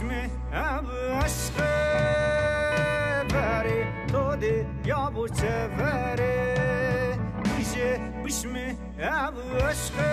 [0.00, 0.30] mi?
[0.52, 1.62] Ev aşkı
[3.34, 6.52] Veri todi ya bu çeveri.
[7.58, 8.76] Dije biş mi?
[9.00, 10.08] Ev aşkı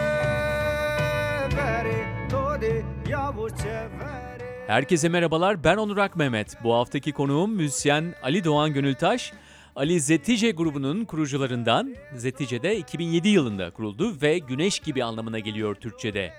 [1.57, 4.49] Veri todi ya bu çeveri.
[4.67, 6.63] Herkese merhabalar ben Onur Ak Mehmet.
[6.63, 9.33] Bu haftaki konuğum müzisyen Ali Doğan Gönültaş.
[9.75, 11.95] Ali Zetice grubunun kurucularından.
[12.15, 16.33] Zetice de 2007 yılında kuruldu ve güneş gibi anlamına geliyor Türkçe'de.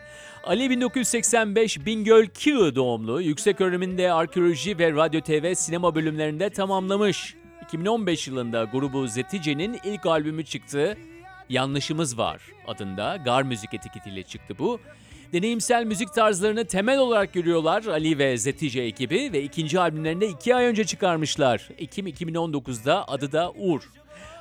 [0.45, 3.21] Ali 1985 Bingöl Kiğı doğumlu.
[3.21, 7.35] Yüksek öğreniminde arkeoloji ve radyo TV sinema bölümlerinde tamamlamış.
[7.65, 10.99] 2015 yılında grubu Zetice'nin ilk albümü çıktı.
[11.49, 14.81] Yanlışımız Var adında Gar Müzik etiketiyle çıktı bu.
[15.33, 20.65] Deneyimsel müzik tarzlarını temel olarak görüyorlar Ali ve Zetice ekibi ve ikinci albümlerini iki ay
[20.67, 21.69] önce çıkarmışlar.
[21.79, 23.83] Ekim 2019'da adı da Uğur.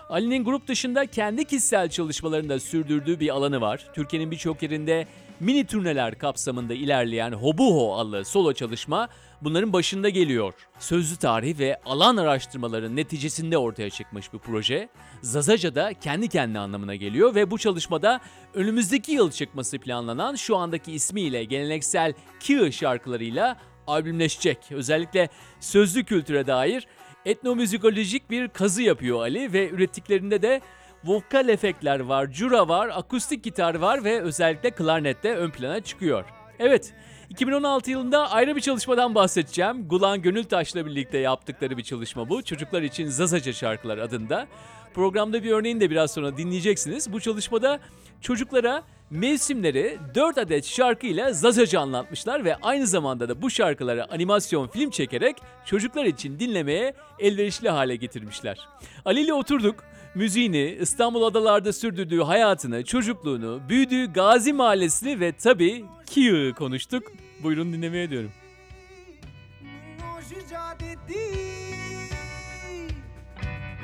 [0.10, 3.86] Ali'nin grup dışında kendi kişisel çalışmalarında sürdürdüğü bir alanı var.
[3.94, 5.08] Türkiye'nin birçok yerinde
[5.40, 9.10] mini turneler kapsamında ilerleyen Hobuho adlı solo çalışma
[9.42, 10.54] bunların başında geliyor.
[10.80, 14.90] Sözlü tarih ve alan araştırmaların neticesinde ortaya çıkmış bir proje.
[15.22, 18.20] Zazaca da kendi kendine anlamına geliyor ve bu çalışmada
[18.54, 24.58] önümüzdeki yıl çıkması planlanan şu andaki ismiyle geleneksel Kiğı şarkılarıyla albümleşecek.
[24.72, 25.30] Özellikle
[25.60, 26.88] sözlü kültüre dair
[27.26, 30.62] etnomüzikolojik bir kazı yapıyor Ali ve ürettiklerinde de
[31.06, 36.26] vokal efektler var, cura var, akustik gitar var ve özellikle klarnet de ön plana çıkıyor.
[36.60, 36.94] Evet,
[37.30, 39.88] 2016 yılında ayrı bir çalışmadan bahsedeceğim.
[39.88, 42.44] Gulan Gönültaş'la birlikte yaptıkları bir çalışma bu.
[42.44, 44.48] Çocuklar için Zazaca Şarkılar adında.
[44.94, 47.14] Programda bir örneğini de biraz sonra dinleyeceksiniz.
[47.14, 47.80] Bu çalışmada
[48.22, 54.90] çocuklara mevsimleri 4 adet şarkıyla Zazaca anlatmışlar ve aynı zamanda da bu şarkıları animasyon film
[54.90, 58.58] çekerek çocuklar için dinlemeye elverişli hale getirmişler.
[59.06, 59.84] Ali ile oturduk
[60.16, 67.12] müziğini, İstanbul adalarda sürdürdüğü hayatını, çocukluğunu, büyüdüğü Gazi Mahallesi'ni ve tabii Kiğ'ı konuştuk.
[67.44, 68.32] Buyurun dinlemeye diyorum.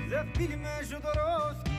[0.09, 1.75] Zafirime Jodorowski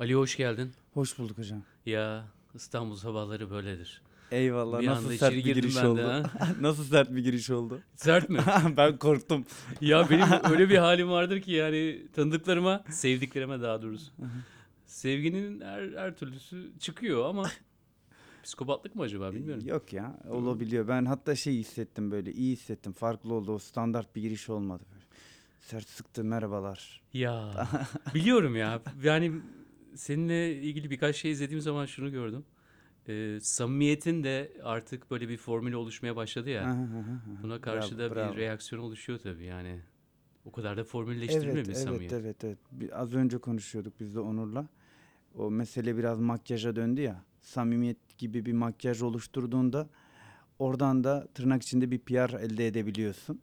[0.00, 0.72] Ali hoş geldin.
[0.94, 1.62] Hoş bulduk hocam.
[1.86, 2.24] Ya
[2.54, 4.02] İstanbul sabahları böyledir.
[4.30, 4.80] Eyvallah.
[4.80, 6.02] Bir Nasıl sert bir giriş de, oldu?
[6.02, 6.22] ha.
[6.60, 7.80] Nasıl sert bir giriş oldu?
[7.94, 8.38] Sert mi?
[8.76, 9.44] ben korktum.
[9.80, 14.12] ya benim öyle bir halim vardır ki yani tanıdıklarıma, sevdiklerime daha doğrusu.
[14.86, 17.50] Sevginin her, her türlüsü çıkıyor ama
[18.42, 19.66] psikopatlık mı acaba bilmiyorum.
[19.66, 20.88] Yok ya olabiliyor.
[20.88, 22.92] Ben hatta şey hissettim böyle iyi hissettim.
[22.92, 23.52] Farklı oldu.
[23.52, 25.04] O standart bir giriş olmadı böyle.
[25.60, 27.02] Sert sıktı merhabalar.
[27.12, 27.68] Ya
[28.14, 28.80] biliyorum ya.
[29.02, 29.32] Yani
[29.96, 32.44] seninle ilgili birkaç şey izlediğim zaman şunu gördüm.
[33.08, 36.86] Ee, samimiyetin de artık böyle bir formülü oluşmaya başladı ya.
[37.42, 38.32] Buna karşı Bravo, da bravo.
[38.32, 39.80] bir reaksiyon oluşuyor tabii yani.
[40.44, 42.12] O kadar da formülleştirilmiyor Evet, bir evet, samimiyet.
[42.12, 42.58] evet, evet.
[42.72, 44.68] Bir- Az önce konuşuyorduk biz de Onur'la.
[45.34, 47.24] O mesele biraz makyaja döndü ya.
[47.40, 49.88] Samimiyet gibi bir makyaj oluşturduğunda
[50.58, 53.40] oradan da tırnak içinde bir PR elde edebiliyorsun.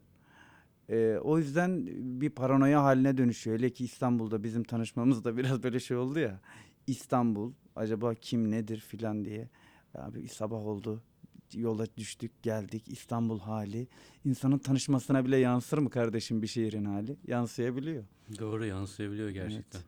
[0.90, 1.86] Ee, o yüzden
[2.20, 3.58] bir paranoya haline dönüşüyor.
[3.58, 6.40] Hele ki İstanbul'da bizim tanışmamız da biraz böyle şey oldu ya.
[6.86, 9.48] İstanbul acaba kim nedir filan diye.
[9.94, 11.02] Abi sabah oldu
[11.54, 13.88] yola düştük geldik İstanbul hali.
[14.24, 17.16] İnsanın tanışmasına bile yansır mı kardeşim bir şehrin hali?
[17.26, 18.04] Yansıyabiliyor.
[18.38, 19.80] Doğru yansıyabiliyor gerçekten.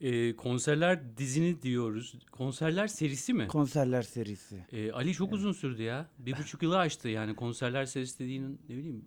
[0.00, 2.14] Ee, konserler dizini diyoruz.
[2.32, 3.46] Konserler serisi mi?
[3.48, 4.66] Konserler serisi.
[4.72, 6.08] Ee, Ali çok uzun sürdü ya.
[6.18, 9.04] Bir buçuk yılı aştı yani konserler serisi dediğin ne bileyim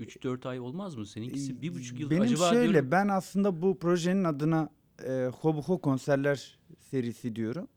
[0.00, 1.06] 3-4 ay olmaz mı?
[1.06, 2.90] Seninkisi bir buçuk yıl Benim acaba şöyle diyorum.
[2.90, 4.68] ben aslında bu projenin adına
[5.08, 6.58] e, Hobuho konserler
[6.90, 7.68] serisi diyorum.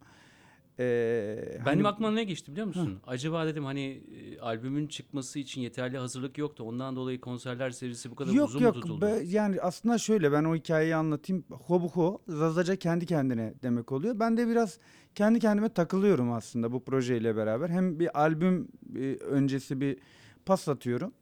[0.81, 2.99] Ee, Benim hani- aklıma ne geçti biliyor musun?
[3.07, 4.03] Acaba dedim hani
[4.35, 6.63] e, albümün çıkması için yeterli hazırlık yoktu.
[6.63, 9.01] Ondan dolayı konserler serisi bu kadar yok uzun yok mu tutuldu?
[9.05, 11.43] be- yani aslında şöyle ben o hikayeyi anlatayım.
[11.51, 14.19] Hobuho Zazaca kendi kendine demek oluyor.
[14.19, 14.79] Ben de biraz
[15.15, 17.69] kendi kendime takılıyorum aslında bu projeyle beraber.
[17.69, 19.97] Hem bir albüm e, öncesi bir
[20.45, 21.13] pas atıyorum.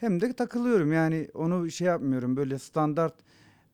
[0.00, 3.14] Hem de takılıyorum yani onu şey yapmıyorum böyle standart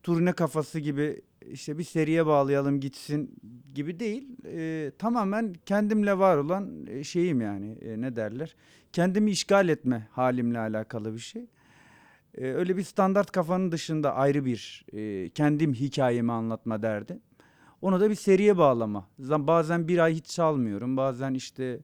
[0.03, 1.21] turne kafası gibi
[1.51, 3.35] işte bir seriye bağlayalım gitsin
[3.75, 4.27] gibi değil.
[4.45, 8.55] Ee, tamamen kendimle var olan e, şeyim yani e, ne derler.
[8.93, 11.45] Kendimi işgal etme halimle alakalı bir şey.
[12.35, 17.19] Ee, öyle bir standart kafanın dışında ayrı bir e, kendim hikayemi anlatma derdi.
[17.81, 19.07] Onu da bir seriye bağlama.
[19.19, 20.97] Bazen bir ay hiç çalmıyorum.
[20.97, 21.79] Bazen işte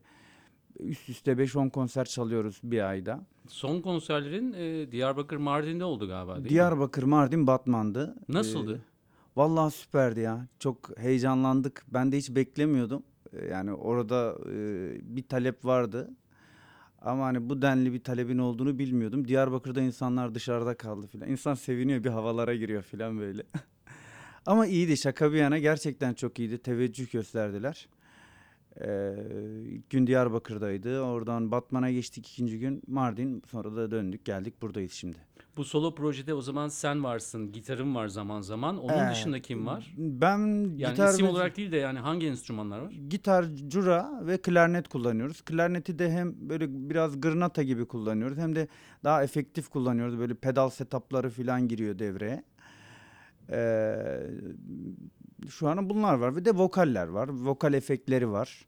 [0.80, 3.26] üst üste 5-10 konser çalıyoruz bir ayda.
[3.48, 6.50] Son konserlerin e, Diyarbakır Mardin'de oldu galiba değil mi?
[6.50, 8.16] Diyarbakır, Mardin, Batman'dı.
[8.30, 8.76] Nasıldı?
[8.76, 10.48] Ee, vallahi süperdi ya.
[10.60, 11.86] Çok heyecanlandık.
[11.88, 13.04] Ben de hiç beklemiyordum.
[13.34, 14.56] Ee, Yani orada e,
[15.16, 16.10] bir talep vardı.
[17.02, 19.28] Ama hani bu denli bir talebin olduğunu bilmiyordum.
[19.28, 21.30] Diyarbakır'da insanlar dışarıda kaldı filan.
[21.30, 23.44] İnsan seviniyor bir havalara giriyor filan böyle.
[24.46, 26.58] Ama iyiydi şaka bir yana gerçekten çok iyiydi.
[26.58, 27.88] Teveccüh gösterdiler.
[28.82, 29.14] Ee,
[29.66, 31.02] ilk gün Diyarbakır'daydı.
[31.02, 33.44] Oradan Batman'a geçtik ikinci gün Mardin.
[33.52, 35.18] Sonra da döndük geldik buradayız şimdi.
[35.58, 38.78] Bu solo projede o zaman sen varsın, gitarın var zaman zaman.
[38.78, 39.94] Onun Ee, dışında kim var?
[39.98, 40.38] Ben
[40.78, 42.92] Yani gitar isim ve- olarak değil de yani hangi enstrümanlar var?
[43.10, 45.42] gitar, cura ve klarnet kullanıyoruz.
[45.42, 48.68] Klarneti de hem böyle biraz gırnata gibi kullanıyoruz hem de
[49.04, 50.20] daha efektif kullanıyoruz.
[50.20, 52.44] Böyle pedal setupları falan giriyor devreye.
[53.52, 54.22] Ee,
[55.50, 57.30] şu an bunlar var ve de vokaller var.
[57.30, 58.66] Vokal efektleri var.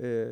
[0.00, 0.26] Ee,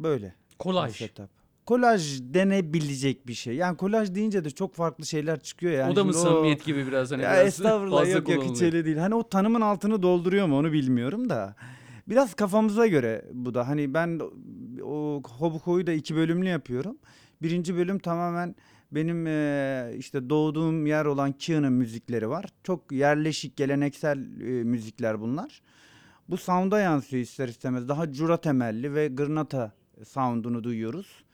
[0.00, 0.34] böyle.
[0.58, 0.96] Kolaj.
[0.96, 1.30] Setup.
[1.66, 3.54] Kolaj denebilecek bir şey.
[3.54, 5.92] Yani kolaj deyince de çok farklı şeyler çıkıyor yani.
[5.92, 8.84] o da mı samimiyet gibi biraz hani ya biraz estağfurullah fazla yok yok hiç öyle
[8.84, 8.96] değil.
[8.96, 11.56] Hani o tanımın altını dolduruyor mu onu bilmiyorum da.
[12.08, 13.68] Biraz kafamıza göre bu da.
[13.68, 14.20] Hani ben
[14.82, 16.98] o Hobuko'yu da iki bölümlü yapıyorum.
[17.42, 18.54] Birinci bölüm tamamen
[18.92, 22.44] benim eee, işte doğduğum yer olan Kia'nın müzikleri var.
[22.64, 25.62] Çok yerleşik, geleneksel eee, müzikler bunlar.
[26.28, 27.88] Bu sound'a yansıyor ister istemez.
[27.88, 29.72] Daha cura temelli ve gırnata
[30.04, 31.24] sound'unu duyuyoruz.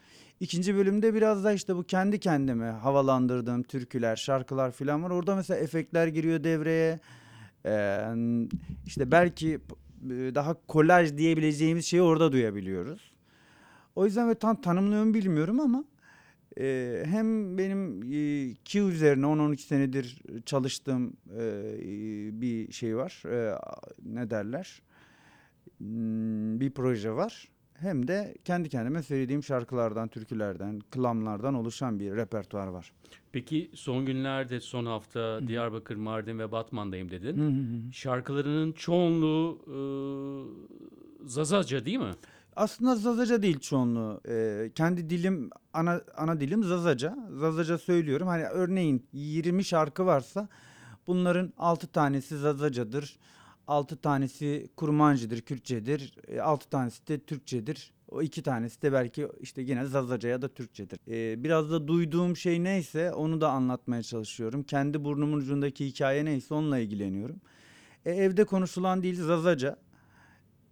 [0.40, 5.10] İkinci bölümde biraz da işte bu kendi kendime havalandırdığım türküler, şarkılar falan var.
[5.10, 7.00] Orada mesela efektler giriyor devreye.
[7.66, 8.00] Ee,
[8.86, 9.54] işte belki
[10.10, 13.12] e, daha kolaj diyebileceğimiz şeyi orada duyabiliyoruz.
[13.96, 15.84] O yüzden ve tam tanımlıyorum bilmiyorum ama
[16.58, 21.40] e, hem benim e, Q üzerine 10-12 senedir çalıştığım e,
[22.40, 23.22] bir şey var.
[23.26, 23.58] E,
[24.04, 24.82] ne derler?
[25.78, 27.48] Hmm, Bir proje var.
[27.74, 32.92] Hem de kendi kendime söylediğim şarkılardan, türkülerden, klamlardan oluşan bir repertuar var.
[33.32, 37.36] Peki son günlerde son hafta Diyarbakır, Mardin ve Batman'dayım dedin.
[37.36, 37.48] Hı hı
[37.88, 37.92] hı.
[37.92, 39.78] Şarkılarının çoğunluğu e,
[41.28, 42.12] Zazaca değil mi?
[42.58, 44.20] Aslında Zazaca değil çoğunluğu.
[44.28, 47.18] Ee, kendi dilim ana ana dilim Zazaca.
[47.40, 48.28] Zazaca söylüyorum.
[48.28, 50.48] Hani örneğin 20 şarkı varsa
[51.06, 53.18] bunların 6 tanesi Zazacadır.
[53.68, 56.14] 6 tanesi Kurmancıdır, Kürtçedir.
[56.42, 57.92] 6 tanesi de Türkçedir.
[58.08, 60.98] O iki tanesi de belki işte yine Zazaca ya da Türkçedir.
[61.08, 64.62] Ee, biraz da duyduğum şey neyse onu da anlatmaya çalışıyorum.
[64.62, 67.40] Kendi burnumun ucundaki hikaye neyse onunla ilgileniyorum.
[68.04, 69.76] E, evde konuşulan dil Zazaca.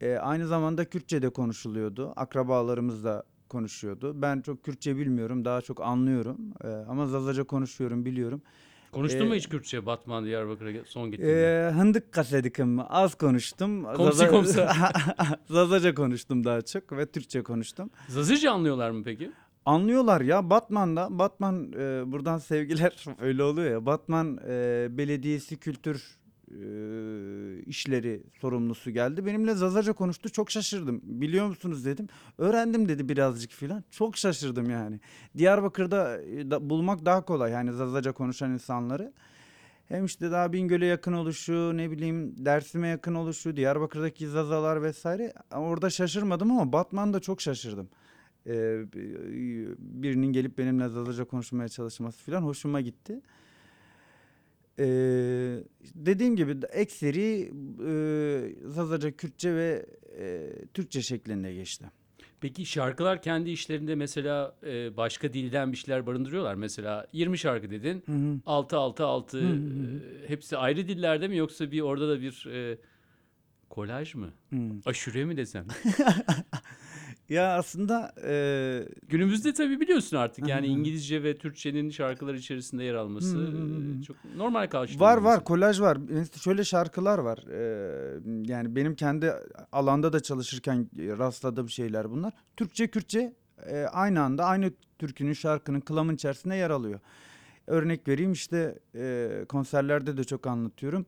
[0.00, 2.12] E, aynı zamanda Kürtçe de konuşuluyordu.
[2.16, 4.22] Akrabalarımız da konuşuyordu.
[4.22, 6.38] Ben çok Kürtçe bilmiyorum, daha çok anlıyorum.
[6.64, 8.42] E, ama Zazaca konuşuyorum, biliyorum.
[8.92, 11.68] Konuştun mu Ee, hiç Kürtçe Batman, Diyarbakır'a son gittiğinde?
[11.68, 13.84] E, hındık kasedikim az konuştum.
[13.84, 14.74] Komsi Zaza- komsa.
[15.50, 17.90] Zazaca konuştum daha çok ve Türkçe konuştum.
[18.08, 19.30] Zazaca anlıyorlar mı peki?
[19.66, 23.86] Anlıyorlar ya Batman'da, Batman e, buradan sevgiler öyle oluyor ya.
[23.86, 26.18] Batman e, Belediyesi Kültür
[27.66, 29.26] işleri sorumlusu geldi.
[29.26, 30.28] Benimle Zazaca konuştu.
[30.28, 31.00] Çok şaşırdım.
[31.02, 32.08] Biliyor musunuz dedim.
[32.38, 33.84] Öğrendim dedi birazcık filan.
[33.90, 35.00] Çok şaşırdım yani.
[35.38, 39.12] Diyarbakır'da da, bulmak daha kolay yani Zazaca konuşan insanları.
[39.88, 45.32] Hem işte daha Bingöl'e yakın oluşu, ne bileyim Dersim'e yakın oluşu, Diyarbakır'daki Zazalar vesaire.
[45.54, 47.88] Orada şaşırmadım ama Batman'da çok şaşırdım.
[48.46, 48.84] Ee,
[49.78, 53.20] birinin gelip benimle Zazaca konuşmaya çalışması falan hoşuma gitti.
[54.78, 55.64] Ee,
[55.94, 57.52] dediğim gibi ekseri
[57.86, 59.86] e, Zazaca, Kürtçe ve
[60.18, 61.90] e, Türkçe şeklinde geçti.
[62.40, 66.54] Peki şarkılar kendi işlerinde mesela e, başka dilden bir şeyler barındırıyorlar.
[66.54, 68.02] Mesela 20 şarkı dedin.
[68.06, 68.40] Hı hı.
[68.46, 70.00] 6 6 6 hı hı.
[70.26, 72.78] hepsi ayrı dillerde mi yoksa bir orada da bir e,
[73.70, 74.32] kolaj mı?
[74.50, 74.56] Hı.
[74.86, 75.66] Aşure mi desem?
[77.28, 80.66] Ya aslında e, Günümüzde tabii biliyorsun artık yani.
[80.66, 83.38] İngilizce ve Türkçenin şarkılar içerisinde yer alması
[84.00, 85.16] e, çok normal karşılanıyor.
[85.16, 85.98] Var var kolaj var.
[86.40, 87.38] Şöyle şarkılar var.
[87.50, 88.20] Ee,
[88.52, 89.32] yani benim kendi
[89.72, 92.32] alanda da çalışırken rastladığım şeyler bunlar.
[92.56, 93.34] Türkçe Kürtçe
[93.66, 97.00] e, aynı anda aynı türkünün şarkının kılamın içerisinde yer alıyor.
[97.66, 101.06] Örnek vereyim işte e, konserlerde de çok anlatıyorum.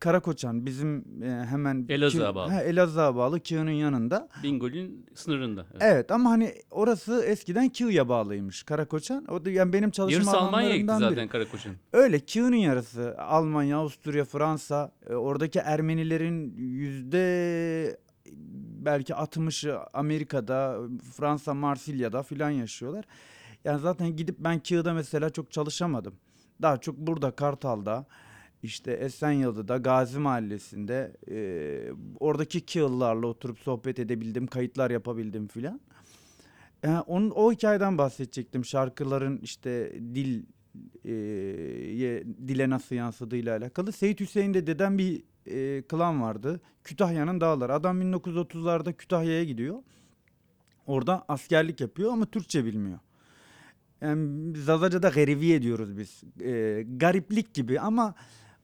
[0.00, 2.50] Karakoçan bizim e, hemen Elazığ'a bağlı.
[2.52, 4.28] Ha, Elazığ'a bağlı Kiğa'nın yanında.
[4.42, 5.66] Bingöl'ün sınırında.
[5.72, 5.82] Evet.
[5.82, 9.24] Evet ama hani orası eskiden Kiğa'ya bağlıymış Karakoçan.
[9.30, 11.20] O da yani benim çalışma Yarısı Almanya'ya gitti alanlarımdan biri.
[11.20, 11.72] zaten Karakoç'un.
[11.92, 17.24] Öyle Kiev'in yarısı Almanya, Avusturya, Fransa e, oradaki Ermenilerin yüzde
[18.84, 20.78] belki 60'ı Amerika'da,
[21.16, 23.04] Fransa, Marsilya'da filan yaşıyorlar.
[23.64, 26.14] Yani zaten gidip ben Kiev'de mesela çok çalışamadım.
[26.62, 28.06] Daha çok burada Kartal'da
[28.64, 31.36] işte Esenyurt'ta Gazi Mahallesi'nde e,
[32.20, 35.80] oradaki Kığıllarla oturup sohbet edebildim, kayıtlar yapabildim filan.
[36.84, 38.64] E, onun o hikayeden bahsedecektim.
[38.64, 40.42] Şarkıların işte dil
[41.04, 41.14] e,
[42.48, 43.92] dile nasıl yansıdığıyla alakalı.
[43.92, 46.60] Seyit Hüseyin'de deden bir e, klan vardı.
[46.84, 47.74] Kütahya'nın dağları.
[47.74, 49.82] Adam 1930'larda Kütahya'ya gidiyor.
[50.86, 52.98] Orada askerlik yapıyor ama Türkçe bilmiyor.
[54.00, 56.22] Yani Zazaca'da gariviye diyoruz biz.
[56.40, 58.14] E, gariplik gibi ama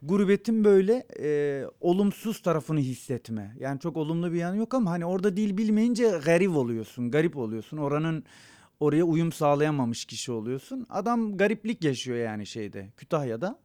[0.02, 3.56] gurbetin böyle e, olumsuz tarafını hissetme.
[3.60, 7.76] Yani çok olumlu bir yanı yok ama hani orada dil bilmeyince garip oluyorsun, garip oluyorsun.
[7.76, 8.24] Oranın
[8.80, 10.86] oraya uyum sağlayamamış kişi oluyorsun.
[10.90, 13.58] Adam gariplik yaşıyor yani şeyde Kütahya'da.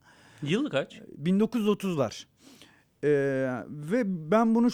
[0.43, 1.01] Yıl kaç?
[1.23, 2.25] 1930'lar.
[3.03, 3.09] Ee,
[3.69, 4.69] ve ben bunu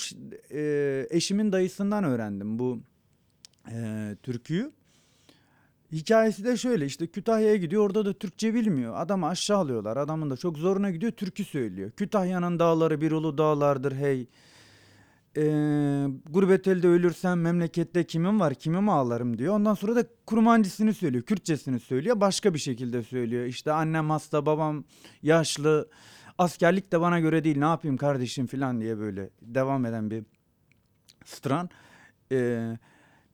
[0.51, 2.79] e, eşimin dayısından öğrendim bu
[3.71, 4.71] e, türküyü.
[5.91, 8.93] Hikayesi de şöyle işte Kütahya'ya gidiyor orada da Türkçe bilmiyor.
[8.97, 9.97] Adamı aşağılıyorlar.
[9.97, 11.91] Adamın da çok zoruna gidiyor türkü söylüyor.
[11.91, 14.27] Kütahya'nın dağları bir ulu dağlardır hey.
[15.37, 19.55] Ee, gurbet elde ölürsem memlekette kimim var kimim ağlarım diyor.
[19.55, 21.23] Ondan sonra da kurmancısını söylüyor.
[21.23, 22.21] Kürtçesini söylüyor.
[22.21, 23.45] Başka bir şekilde söylüyor.
[23.45, 24.83] İşte annem hasta babam
[25.23, 25.89] yaşlı.
[26.37, 30.23] Askerlik de bana göre değil ne yapayım kardeşim falan diye böyle devam eden bir
[31.25, 31.69] stran.
[32.31, 32.77] Ee,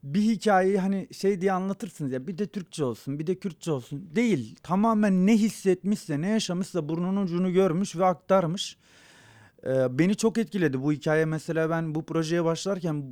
[0.03, 4.09] bir hikayeyi hani şey diye anlatırsınız ya bir de Türkçe olsun bir de Kürtçe olsun.
[4.15, 8.77] Değil tamamen ne hissetmişse ne yaşamışsa burnunun ucunu görmüş ve aktarmış.
[9.65, 13.03] Ee, beni çok etkiledi bu hikaye mesela ben bu projeye başlarken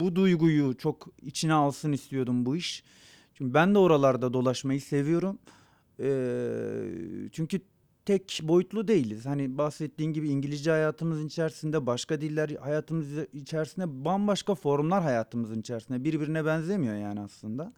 [0.00, 2.84] bu duyguyu çok içine alsın istiyordum bu iş.
[3.34, 5.38] Çünkü ben de oralarda dolaşmayı seviyorum.
[6.00, 7.60] Ee, çünkü
[8.10, 9.26] tek boyutlu değiliz.
[9.26, 16.44] Hani bahsettiğin gibi İngilizce hayatımızın içerisinde, başka diller hayatımız içerisinde, bambaşka formlar hayatımızın içerisinde birbirine
[16.44, 17.72] benzemiyor yani aslında.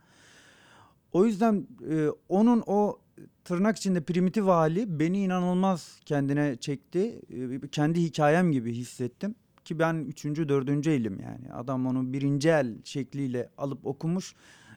[1.12, 2.98] O yüzden e, onun o
[3.44, 7.20] tırnak içinde primitif hali beni inanılmaz kendine çekti.
[7.30, 9.34] E, kendi hikayem gibi hissettim.
[9.64, 11.52] Ki ben üçüncü, dördüncü elim yani.
[11.52, 14.34] Adam onu birinci el şekliyle alıp okumuş.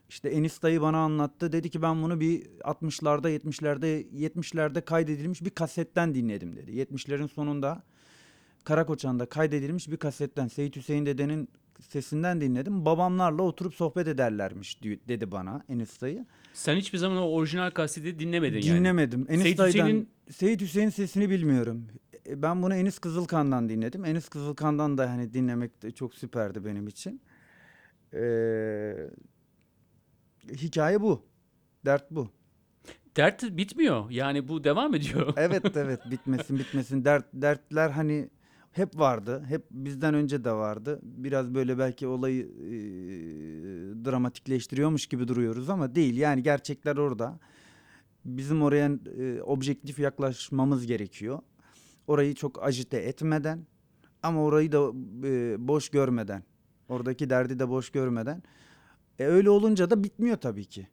[0.10, 1.52] İşte Enis dayı bana anlattı.
[1.52, 6.72] Dedi ki ben bunu bir 60'larda, 70'lerde, 70'lerde kaydedilmiş bir kasetten dinledim dedi.
[6.72, 7.84] 70'lerin sonunda
[8.64, 11.50] Karakoçan'da kaydedilmiş bir kasetten Seyit Hüseyin dedenin
[11.90, 12.86] sesinden dinledim.
[12.86, 16.26] Babamlarla oturup sohbet ederlermiş di- dedi bana Enis dayı.
[16.54, 18.80] Sen hiçbir zaman o orijinal kaseti dinlemedin yani.
[18.80, 19.26] Dinlemedim.
[19.30, 21.88] Enis Seyit dayıdan Hüseyin'in- Seyit Hüseyin sesini bilmiyorum.
[22.28, 24.06] E, Ben bunu Enis Kızılkan'dan dinledim.
[24.06, 27.22] Enis Kızılkan'dan da hani dinlemek de çok süperdi benim için.
[28.14, 28.96] Ee,
[30.52, 31.22] hikaye bu.
[31.86, 32.28] Dert bu.
[33.18, 34.10] Dert bitmiyor.
[34.10, 35.34] Yani bu devam ediyor.
[35.38, 37.06] Evet evet bitmesin bitmesin.
[37.06, 38.30] Dert dertler hani
[38.72, 39.44] hep vardı.
[39.48, 41.00] Hep bizden önce de vardı.
[41.04, 42.75] Biraz böyle belki olayı e,
[44.06, 46.18] dramatikleştiriyormuş gibi duruyoruz ama değil.
[46.18, 47.40] Yani gerçekler orada.
[48.25, 51.40] Bizim oraya e, objektif yaklaşmamız gerekiyor.
[52.08, 53.66] Orayı çok ajite etmeden
[54.24, 54.92] ama orayı da
[55.28, 56.44] e, boş görmeden.
[56.90, 58.44] Oradaki derdi de boş görmeden.
[59.20, 60.88] E, öyle olunca da bitmiyor tabii ki.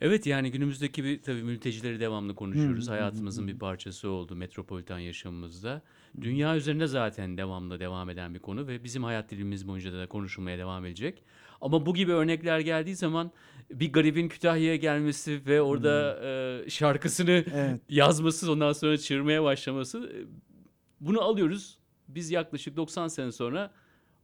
[0.00, 2.88] Evet yani günümüzdeki bir tabii mültecileri devamlı konuşuyoruz.
[2.88, 5.82] Hayatımızın bir parçası oldu metropolitan yaşamımızda.
[6.20, 10.58] Dünya üzerinde zaten devamlı devam eden bir konu ve bizim hayat dilimiz boyunca da konuşulmaya
[10.58, 11.22] devam edecek.
[11.60, 13.30] Ama bu gibi örnekler geldiği zaman
[13.70, 17.80] bir garibin Kütahya'ya gelmesi ve orada e, şarkısını Evet.
[17.88, 20.18] yazması ondan sonra çığırmaya başlaması e,
[21.00, 21.78] bunu alıyoruz.
[22.08, 23.72] Biz yaklaşık 90 sene sonra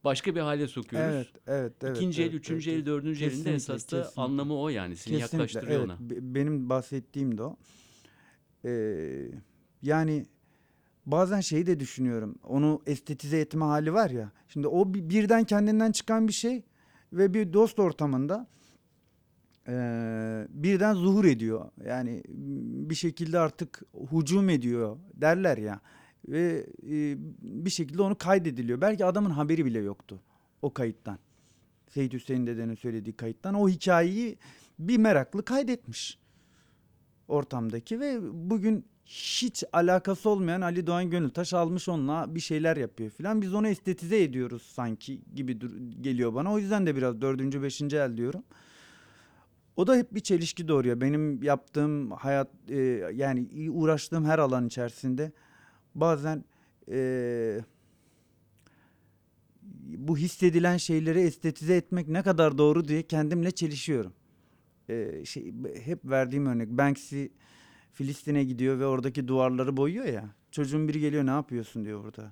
[0.03, 1.15] başka bir hale sokuyoruz.
[1.15, 1.97] Evet, evet, evet.
[1.97, 4.21] İkinci el, evet, üçüncü evet, el, dördüncü elinde esas da kesinlikle.
[4.21, 4.95] anlamı o yani.
[4.95, 5.89] Seni Kesinlikle, yaklaştırıyor evet.
[5.89, 5.97] ona.
[6.09, 7.57] Be- Benim bahsettiğim de o.
[8.65, 9.27] Ee,
[9.81, 10.25] yani
[11.05, 12.35] bazen şeyi de düşünüyorum.
[12.43, 14.31] Onu estetize etme hali var ya.
[14.47, 16.63] Şimdi o bi- birden kendinden çıkan bir şey
[17.13, 18.47] ve bir dost ortamında
[19.67, 21.69] eee, birden zuhur ediyor.
[21.85, 22.23] Yani
[22.89, 23.81] bir şekilde artık
[24.11, 25.79] hücum ediyor derler ya.
[26.27, 28.81] Ve e, bir şekilde onu kaydediliyor.
[28.81, 30.19] Belki adamın haberi bile yoktu
[30.61, 31.19] o kayıttan.
[31.87, 34.37] Seyit Hüseyin dedenin söylediği kayıttan o hikayeyi
[34.79, 36.19] bir meraklı kaydetmiş
[37.27, 43.41] ortamdaki ve bugün hiç alakası olmayan Ali Doğan Gönültaş almış onunla bir şeyler yapıyor filan.
[43.41, 45.59] Biz onu estetize ediyoruz sanki gibi
[46.01, 46.53] geliyor bana.
[46.53, 48.43] O yüzden de biraz dördüncü, beşinci el diyorum.
[49.75, 51.01] O da hep bir çelişki doğuruyor.
[51.01, 52.77] Benim yaptığım hayat e,
[53.13, 55.31] yani uğraştığım her alan içerisinde
[55.95, 56.43] bazen
[56.91, 57.61] e,
[59.97, 64.13] bu hissedilen şeyleri estetize etmek ne kadar doğru diye kendimle çelişiyorum.
[64.89, 67.25] Ee, şey hep verdiğim örnek Banksy
[67.93, 70.29] Filistin'e gidiyor ve oradaki duvarları boyuyor ya.
[70.51, 72.31] Çocuğun biri geliyor ne yapıyorsun diyor burada.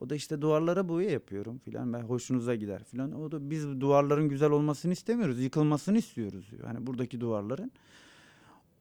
[0.00, 1.92] O da işte duvarlara boya yapıyorum filan.
[1.92, 3.20] Ben hoşunuza gider filan.
[3.20, 5.42] O da biz duvarların güzel olmasını istemiyoruz.
[5.42, 6.64] Yıkılmasını istiyoruz diyor.
[6.64, 7.72] Hani buradaki duvarların.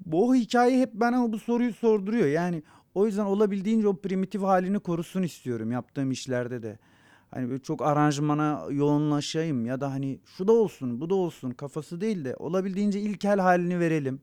[0.05, 2.27] Bu o hikaye hep bana bu soruyu sorduruyor.
[2.27, 2.63] Yani
[2.97, 6.79] O yüzden olabildiğince o primitif halini korusun istiyorum yaptığım işlerde de.
[7.31, 12.01] Hani böyle çok aranjmana yoğunlaşayım ya da hani şu da olsun bu da olsun kafası
[12.01, 14.21] değil de olabildiğince ilkel halini verelim.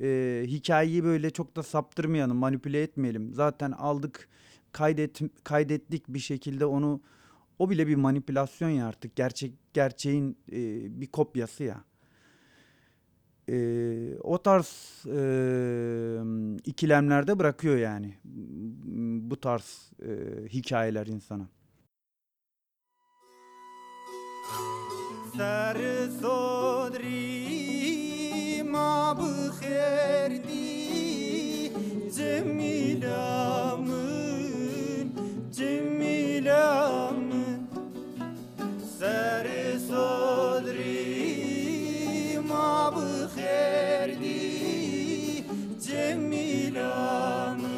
[0.00, 3.34] Ee, hikayeyi böyle çok da saptırmayalım, manipüle etmeyelim.
[3.34, 4.28] Zaten aldık,
[4.72, 7.00] kaydet, kaydettik bir şekilde onu.
[7.58, 9.16] O bile bir manipülasyon ya artık.
[9.16, 10.56] Gerçek gerçeğin e,
[11.00, 11.84] bir kopyası ya
[13.49, 15.19] Ee, o tarz e,
[16.65, 18.13] ikilemlerde bırakıyor yani
[19.29, 20.09] bu tarz e,
[20.49, 21.47] hikayeler insana.
[25.37, 25.77] سر
[26.21, 27.43] صدری
[28.73, 30.75] ما بخیردی
[32.17, 33.97] Cemilamın,
[35.51, 37.59] Cemilamın
[38.99, 39.47] Ser
[39.89, 41.18] sodri ma
[43.50, 45.44] bixerdi
[45.86, 47.69] Cemilamın,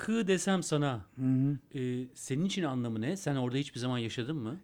[0.00, 1.78] Kığ desem sana, Hı hı.
[1.78, 3.16] e, senin için anlamı ne?
[3.16, 4.56] Sen orada hiçbir zaman yaşadın mı?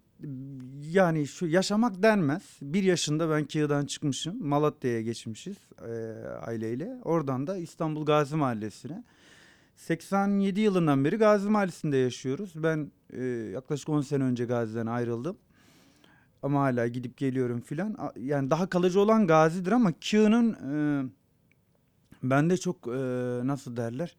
[0.92, 2.42] Yani şu yaşamak denmez.
[2.62, 4.48] Bir yaşında ben Kiğ'den çıkmışım.
[4.48, 5.92] Malatya'ya geçmişiz e,
[6.46, 7.00] aileyle.
[7.04, 9.04] Oradan da İstanbul Gazi Mahallesi'ne.
[9.76, 12.52] 87 yılından beri Gazi Mahallesi'nde yaşıyoruz.
[12.56, 13.22] Ben e,
[13.52, 15.36] yaklaşık 10 sene önce Gazi'den ayrıldım.
[16.42, 17.96] Ama hala gidip geliyorum filan.
[18.20, 21.04] Yani daha kalıcı olan Gazi'dir ama Kiğ'nin e,
[22.22, 22.90] bende çok e,
[23.46, 24.16] nasıl derler?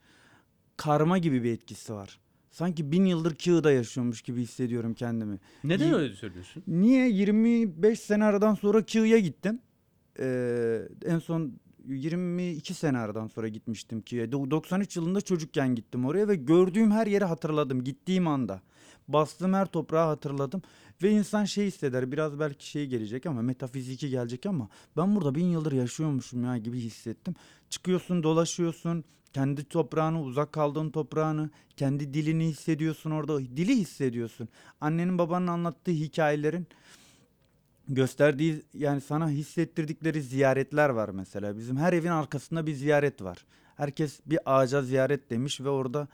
[0.77, 2.19] Karma gibi bir etkisi var.
[2.51, 5.39] Sanki bin yıldır Kiğ'da yaşıyormuş gibi hissediyorum kendimi.
[5.63, 6.63] Neden Y- öyle söylüyorsun?
[6.67, 9.59] Niye 25 sene aradan sonra Kiev'e gittim.
[10.19, 11.53] Ee, en son
[11.87, 13.99] 22 sene aradan sonra gitmiştim.
[13.99, 18.61] Do- 93 yılında çocukken gittim oraya ve gördüğüm her yeri hatırladım gittiğim anda.
[19.07, 20.61] Bastığım her toprağı hatırladım
[21.03, 25.45] ve insan şey hisseder biraz belki şey gelecek ama metafiziki gelecek ama ben burada bin
[25.45, 27.35] yıldır yaşıyormuşum ya gibi hissettim.
[27.69, 29.03] Çıkıyorsun dolaşıyorsun
[29.37, 34.49] kendi toprağını uzak kaldığın toprağını kendi dilini hissediyorsun orada dili hissediyorsun.
[34.81, 36.67] Annenin babanın anlattığı hikayelerin
[37.87, 41.57] gösterdiği yani sana hissettirdikleri ziyaretler var mesela.
[41.57, 43.45] Bizim her evin arkasında bir ziyaret var.
[43.75, 46.07] Herkes bir ağaca ziyaret demiş ve orada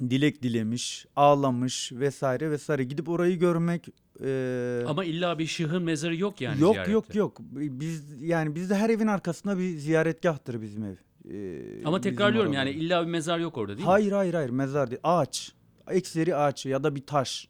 [0.00, 2.84] dilek dilemiş, ağlamış vesaire vesaire.
[2.84, 3.88] Gidip orayı görmek
[4.20, 6.92] eee, Ama illa bir şıhın mezarı yok yani yok ziyarette.
[6.92, 7.40] yok yok.
[7.52, 10.96] Biz yani bizde her evin arkasında bir ziyaretgahtır bizim ev.
[11.24, 13.90] Eee, Ama tekrarlıyorum yani illa bir mezar yok orada değil mi?
[13.90, 15.00] Hayır hayır hayır mezar değil.
[15.04, 15.52] Ağaç.
[15.90, 17.48] Ekseri ağaç ya da bir taş.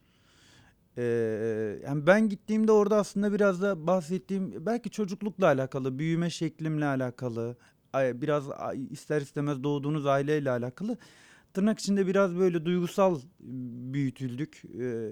[0.98, 1.02] Ee,
[1.86, 7.56] yani ben gittiğimde orada aslında biraz da bahsettiğim belki çocuklukla alakalı, büyüme şeklimle alakalı,
[7.94, 8.44] biraz
[8.90, 10.96] ister istemez doğduğunuz aileyle alakalı.
[11.54, 13.20] Tırnak içinde biraz böyle duygusal
[13.92, 14.62] büyütüldük.
[14.80, 15.10] Ee,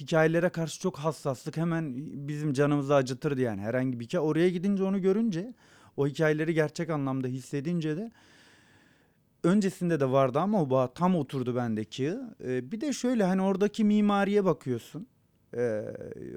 [0.00, 1.92] hikayelere karşı çok hassaslık hemen
[2.28, 4.20] bizim canımızı acıtırdı yani herhangi bir hikaye.
[4.20, 5.54] Oraya gidince onu görünce,
[5.98, 8.10] o hikayeleri gerçek anlamda hissedince de
[9.44, 12.14] öncesinde de vardı ama o bağ tam oturdu bendeki.
[12.44, 15.06] Ee, bir de şöyle hani oradaki mimariye bakıyorsun.
[15.56, 15.84] Ee,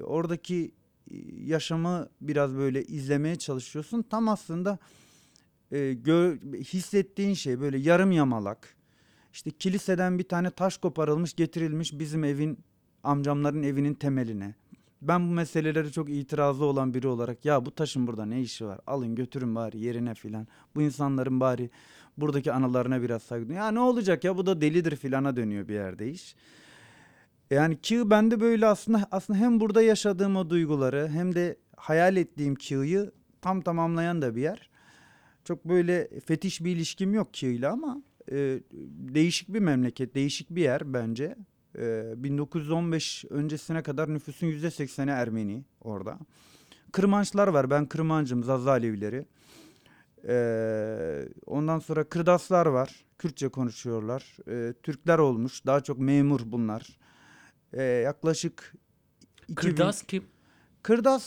[0.02, 0.74] oradaki
[1.10, 4.02] e, yaşamı biraz böyle izlemeye çalışıyorsun.
[4.02, 4.78] Tam aslında
[5.70, 8.76] e, gö- hissettiğin şey böyle yarım yamalak.
[9.32, 12.58] İşte kiliseden bir tane taş koparılmış getirilmiş bizim evin
[13.02, 14.54] amcamların evinin temeline.
[15.02, 18.80] Ben bu meselelere çok itirazlı olan biri olarak ya bu taşın burada ne işi var?
[18.86, 20.46] Alın götürün bari yerine filan.
[20.74, 21.70] Bu insanların bari
[22.16, 23.52] buradaki anılarına biraz saygı.
[23.52, 26.36] Ya ne olacak ya bu da delidir filana dönüyor bir yerde iş.
[27.50, 32.54] Yani ki bende böyle aslında aslında hem burada yaşadığım o duyguları hem de hayal ettiğim
[32.54, 33.10] Ki'yi
[33.40, 34.70] tam tamamlayan da bir yer.
[35.44, 38.60] Çok böyle fetiş bir ilişkim yok Ki'yle ama e,
[39.14, 41.36] değişik bir memleket, değişik bir yer bence.
[41.78, 46.18] E, 1915 öncesine kadar nüfusun %80'i Ermeni orada.
[46.92, 47.70] Kırmançlar var.
[47.70, 49.26] Ben Kırmancım, Zazza Alevileri.
[50.28, 53.04] Ee, ondan sonra Kırdaslar var.
[53.18, 54.36] Kürtçe konuşuyorlar.
[54.48, 55.66] Ee, Türkler olmuş.
[55.66, 56.98] Daha çok memur bunlar.
[57.72, 58.74] Ee, yaklaşık
[59.48, 60.24] 2000 Kırdas kim?
[60.82, 61.24] Kırdas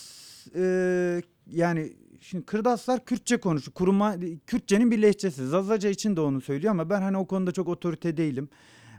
[0.55, 3.73] e, yani şimdi Kırdaslar Kürtçe konuşuyor.
[3.73, 4.15] Kuruma
[4.47, 5.47] Kürtçenin bir lehçesi.
[5.47, 8.49] Zazaca için de onu söylüyor ama ben hani o konuda çok otorite değilim.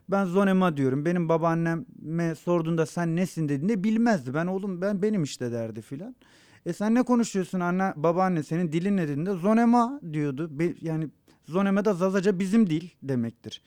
[0.08, 1.04] Ben Zonema diyorum.
[1.04, 4.34] Benim babaanneme sorduğunda sen nesin dediğinde bilmezdi.
[4.34, 6.16] Ben oğlum ben benim işte derdi filan.
[6.66, 10.58] E sen ne konuşuyorsun anne babaanne senin dilin ne dediğinde Zonema diyordu.
[10.58, 11.08] Be- yani
[11.44, 13.62] Zonema da Zazaca bizim dil demektir.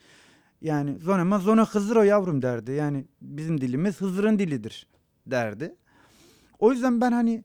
[0.62, 2.72] Yani Zonema Zona Hızır o yavrum derdi.
[2.72, 4.86] Yani bizim dilimiz Hızır'ın dilidir
[5.26, 5.74] derdi.
[6.58, 7.44] O yüzden ben hani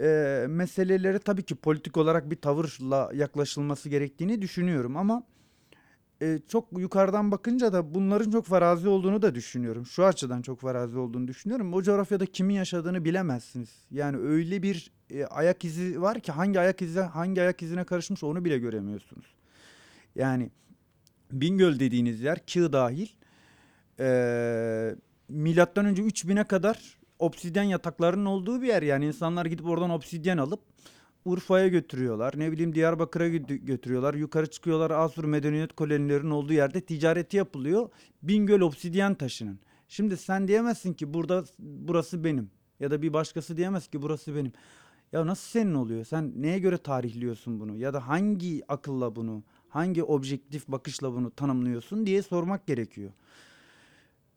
[0.00, 5.22] e, meseleleri tabii ki politik olarak bir tavırla yaklaşılması gerektiğini düşünüyorum ama
[6.22, 9.86] e, çok yukarıdan bakınca da bunların çok farazi olduğunu da düşünüyorum.
[9.86, 11.74] Şu açıdan çok farazi olduğunu düşünüyorum.
[11.74, 13.70] O coğrafyada kimin yaşadığını bilemezsiniz.
[13.90, 18.24] Yani öyle bir e, ayak izi var ki hangi ayak izi hangi ayak izine karışmış
[18.24, 19.26] onu bile göremiyorsunuz.
[20.14, 20.50] Yani
[21.32, 23.08] Bingöl dediğiniz yer Kığ dahil
[24.00, 24.94] e,
[25.28, 28.82] milattan önce 3000'e kadar obsidyen yataklarının olduğu bir yer.
[28.82, 30.60] Yani insanlar gidip oradan obsidyen alıp
[31.24, 32.34] Urfa'ya götürüyorlar.
[32.36, 34.14] Ne bileyim Diyarbakır'a gö- götürüyorlar.
[34.14, 37.88] Yukarı çıkıyorlar Asur medeniyet kolonilerinin olduğu yerde ticareti yapılıyor.
[38.22, 39.58] Bingöl obsidyen taşının.
[39.88, 42.50] Şimdi sen diyemezsin ki burada burası benim
[42.80, 44.52] ya da bir başkası diyemez ki burası benim.
[45.12, 46.04] Ya nasıl senin oluyor?
[46.04, 47.76] Sen neye göre tarihliyorsun bunu?
[47.76, 53.10] Ya da hangi akılla bunu, hangi objektif bakışla bunu tanımlıyorsun diye sormak gerekiyor.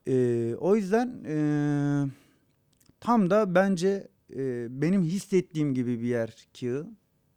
[0.07, 2.05] Ee, o yüzden ee,
[2.99, 6.87] tam da bence ee, benim hissettiğim gibi bir yer Kığ.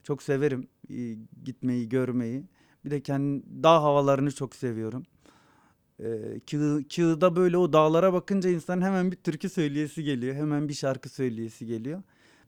[0.03, 2.45] Çok severim e, gitmeyi, görmeyi.
[2.85, 5.03] Bir de kendi dağ havalarını çok seviyorum.
[6.01, 10.35] Ee, Kığ, Kığ'da böyle o dağlara bakınca insan hemen bir türkü söyleyesi geliyor.
[10.35, 12.03] Hemen bir şarkı söyleyesi geliyor.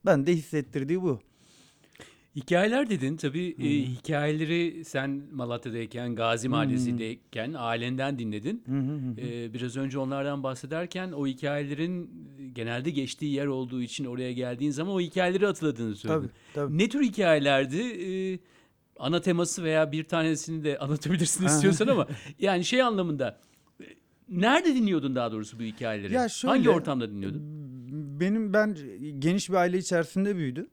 [0.06, 1.20] Ben de hissettirdiği bu.
[2.36, 8.64] Hikayeler dedin tabii e, hikayeleri sen Malatya'dayken, Gazi Mahallesi'ndeyken ailenden dinledin.
[9.18, 12.10] E, biraz önce onlardan bahsederken o hikayelerin
[12.52, 16.20] genelde geçtiği yer olduğu için oraya geldiğin zaman o hikayeleri hatırladığını söyledin.
[16.20, 16.78] Tabii, tabii.
[16.78, 17.80] Ne tür hikayelerdi?
[17.80, 18.38] E,
[18.98, 22.06] ana teması veya bir tanesini de anlatabilirsin istiyorsan ama
[22.38, 23.40] yani şey anlamında
[23.80, 23.84] e,
[24.28, 26.12] nerede dinliyordun daha doğrusu bu hikayeleri?
[26.14, 27.42] Ya şöyle, Hangi ortamda dinliyordun?
[28.20, 28.76] Benim ben
[29.18, 30.68] geniş bir aile içerisinde büyüdüm.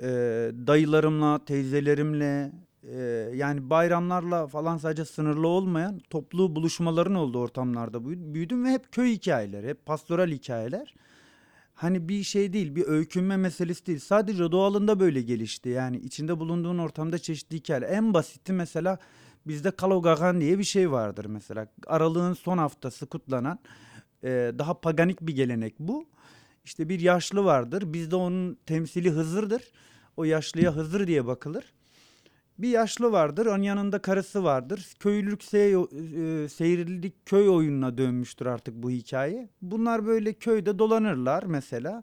[0.00, 0.06] Ee,
[0.66, 2.52] dayılarımla, teyzelerimle
[2.82, 2.98] e,
[3.34, 9.12] yani bayramlarla falan sadece sınırlı olmayan toplu buluşmaların olduğu ortamlarda büyü- büyüdüm ve hep köy
[9.12, 10.94] hikayeleri, hep pastoral hikayeler.
[11.74, 13.98] Hani bir şey değil, bir öykünme meselesi değil.
[13.98, 15.68] Sadece doğalında böyle gelişti.
[15.68, 17.88] Yani içinde bulunduğun ortamda çeşitli hikayeler.
[17.90, 18.98] En basiti mesela
[19.46, 21.66] bizde Kalogagan diye bir şey vardır mesela.
[21.86, 23.58] Aralığın son haftası kutlanan
[24.24, 26.06] e, daha paganik bir gelenek bu.
[26.64, 27.92] İşte bir yaşlı vardır.
[27.92, 29.62] Bizde onun temsili Hızır'dır.
[30.16, 31.64] O yaşlıya Hızır diye bakılır.
[32.58, 33.46] Bir yaşlı vardır.
[33.46, 34.88] Onun yanında karısı vardır.
[35.00, 39.48] Köylülük sey- e, seyirlilik köy oyununa dönmüştür artık bu hikaye.
[39.62, 42.02] Bunlar böyle köyde dolanırlar mesela.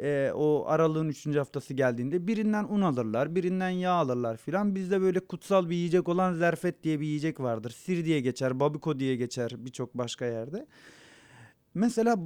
[0.00, 4.74] E, o aralığın üçüncü haftası geldiğinde birinden un alırlar, birinden yağ alırlar filan.
[4.74, 7.70] Bizde böyle kutsal bir yiyecek olan zerfet diye bir yiyecek vardır.
[7.70, 10.66] Sir diye geçer, babiko diye geçer birçok başka yerde.
[11.74, 12.16] Mesela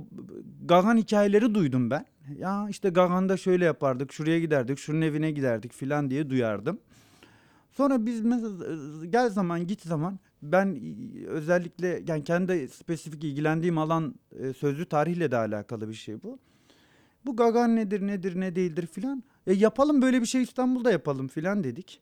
[0.64, 2.07] Gagan hikayeleri duydum ben.
[2.38, 6.81] Ya işte Gagan'da şöyle yapardık, şuraya giderdik, şunun evine giderdik filan diye duyardım.
[7.72, 8.50] Sonra biz mesela
[9.11, 10.81] gel zaman git zaman ben
[11.26, 16.38] özellikle yani kendi spesifik ilgilendiğim alan e, sözlü tarihle de alakalı bir şey bu.
[17.26, 19.22] Bu Gagan nedir nedir ne değildir filan.
[19.46, 22.00] E yapalım böyle bir şey İstanbul'da yapalım filan dedik.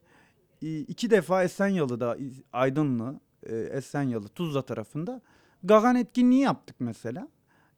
[0.63, 2.17] E, iki defa Esenyalı'da
[2.53, 5.23] Aydınlı, e, Esenyalı, Tuzla tarafında
[5.65, 7.29] Gagan etkinliği yaptık mesela.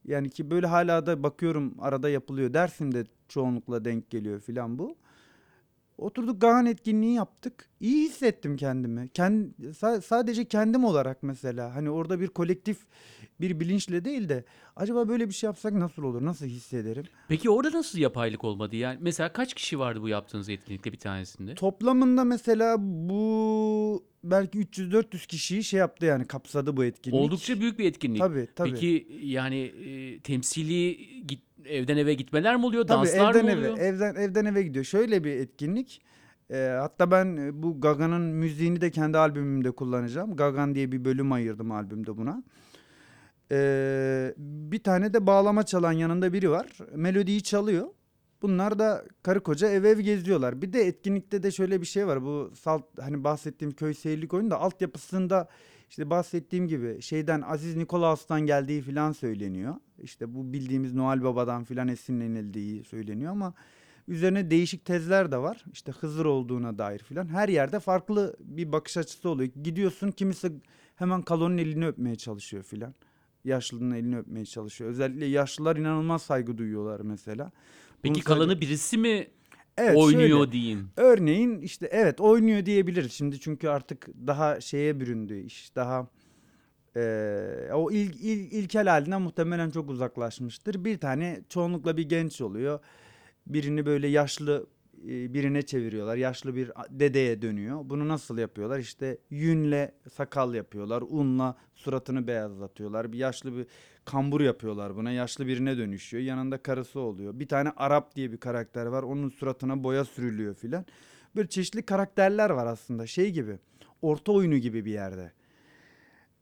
[0.05, 2.55] Yani ki böyle hala da bakıyorum arada yapılıyor.
[2.55, 4.97] Dersim'de çoğunlukla denk geliyor filan bu.
[6.03, 7.69] Oturduk Gagan etkinliği yaptık.
[7.81, 9.09] İyi hissettim kendimi.
[9.09, 11.75] Kend, sa- sadece kendim olarak mesela.
[11.75, 12.79] Hani orada bir kolektif
[13.41, 14.45] bir bilinçle değil de
[14.77, 16.25] acaba böyle bir şey yapsak nasıl olur?
[16.25, 17.05] Nasıl hissederim?
[17.29, 18.77] Peki orada nasıl yapaylık olmadı?
[18.77, 21.55] Yani mesela kaç kişi vardı bu yaptığınız etkinlikte bir tanesinde?
[21.55, 27.21] Toplamında mesela bu belki 300-400 kişiyi şey yaptı yani kapsadı bu etkinlik.
[27.21, 28.19] Oldukça büyük bir etkinlik.
[28.21, 28.71] Tabii tabii.
[28.71, 32.87] Peki yani e, temsili git, evden eve gitmeler mi oluyor?
[32.87, 33.79] Tabii Danslar evden mı eve, oluyor?
[33.79, 34.85] evden evden eve gidiyor.
[34.85, 36.03] Şöyle bir etkinlik.
[36.51, 40.37] Ee, hatta ben e, bu Gaga'nın müziğini de kendi albümümde kullanacağım.
[40.37, 42.43] Gagan diye bir bölüm ayırdım albümde buna.
[43.53, 46.67] Ee, bir tane de bağlama çalan yanında biri var.
[46.95, 47.87] Melodiyi çalıyor.
[48.43, 50.63] Bunlar da karı koca ev ev geziyorlar.
[50.63, 52.23] Bir de etkinlikte de şöyle bir şey var.
[52.23, 55.49] Bu salt hani bahsettiğim köy seyirlik oyunu da altyapısında
[55.93, 59.75] işte bahsettiğim gibi şeyden Aziz Nikolaos'tan geldiği filan söyleniyor.
[60.03, 63.55] İşte bu bildiğimiz Noel Baba'dan filan esinlenildiği söyleniyor ama
[64.09, 65.65] üzerine değişik tezler de var.
[65.73, 67.29] İşte Hızır olduğuna dair filan.
[67.29, 69.51] Her yerde farklı bir bakış açısı oluyor.
[69.63, 70.53] Gidiyorsun kimisi
[70.97, 72.95] hemen kalonun elini öpmeye çalışıyor filan.
[73.45, 74.91] Yaşlının elini öpmeye çalışıyor.
[74.91, 77.45] Özellikle yaşlılar inanılmaz saygı duyuyorlar mesela.
[78.03, 79.27] Peki Bunu sadece- kalanı birisi mi
[79.79, 80.53] Evet, oynuyor şöyle.
[80.53, 80.89] deyin?
[80.97, 86.09] Örneğin işte evet oynuyor diyebiliriz şimdi çünkü artık daha şeye büründü iş daha
[86.97, 90.85] Ee, o il, il- ilkel halinden muhtemelen çok uzaklaşmıştır.
[90.85, 92.81] Bir tane çoğunlukla bir genç oluyor.
[93.47, 94.67] Birini böyle yaşlı
[95.09, 96.17] e, birine çeviriyorlar.
[96.17, 97.81] Yaşlı bir dedeye dönüyor.
[97.85, 98.79] Bunu nasıl yapıyorlar?
[98.79, 101.05] İşte yünle sakal yapıyorlar.
[101.09, 103.13] Unla suratını beyazlatıyorlar.
[103.13, 103.67] Bir yaşlı bir
[104.05, 105.11] kambur yapıyorlar buna.
[105.11, 106.23] Yaşlı birine dönüşüyor.
[106.23, 107.41] Yanında karısı oluyor.
[107.41, 109.03] Bir tane Arap diye bir karakter var.
[109.03, 110.85] Onun suratına boya sürülüyor filan.
[111.37, 113.07] Böyle çeşitli karakterler var aslında.
[113.07, 113.59] Şey gibi.
[114.03, 115.33] Orta oyunu gibi bir yerde.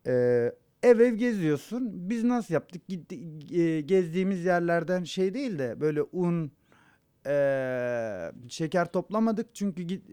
[0.06, 2.10] Ee, ev ev geziyorsun.
[2.10, 2.88] Biz nasıl yaptık?
[2.88, 3.20] Gitti,
[3.60, 6.52] e, gezdiğimiz yerlerden şey değil de böyle un,
[7.26, 9.54] e, şeker toplamadık.
[9.54, 10.10] Çünkü git,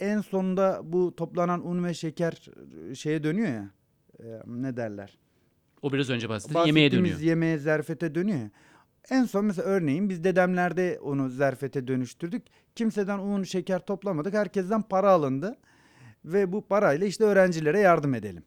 [0.00, 2.48] en sonunda bu toplanan un ve şeker
[2.90, 3.70] e, şeye dönüyor ya.
[4.20, 5.18] E, ne derler?
[5.82, 7.18] O biraz önce bahsettiğin yemeğe dönüyor.
[7.18, 8.50] yemeğe zerfete dönüyor.
[9.10, 12.42] En son mesela örneğin biz dedemlerde onu zerfete dönüştürdük.
[12.74, 14.34] Kimseden un, şeker toplamadık.
[14.34, 15.56] Herkesten para alındı.
[16.24, 18.42] Ve bu parayla işte öğrencilere yardım edelim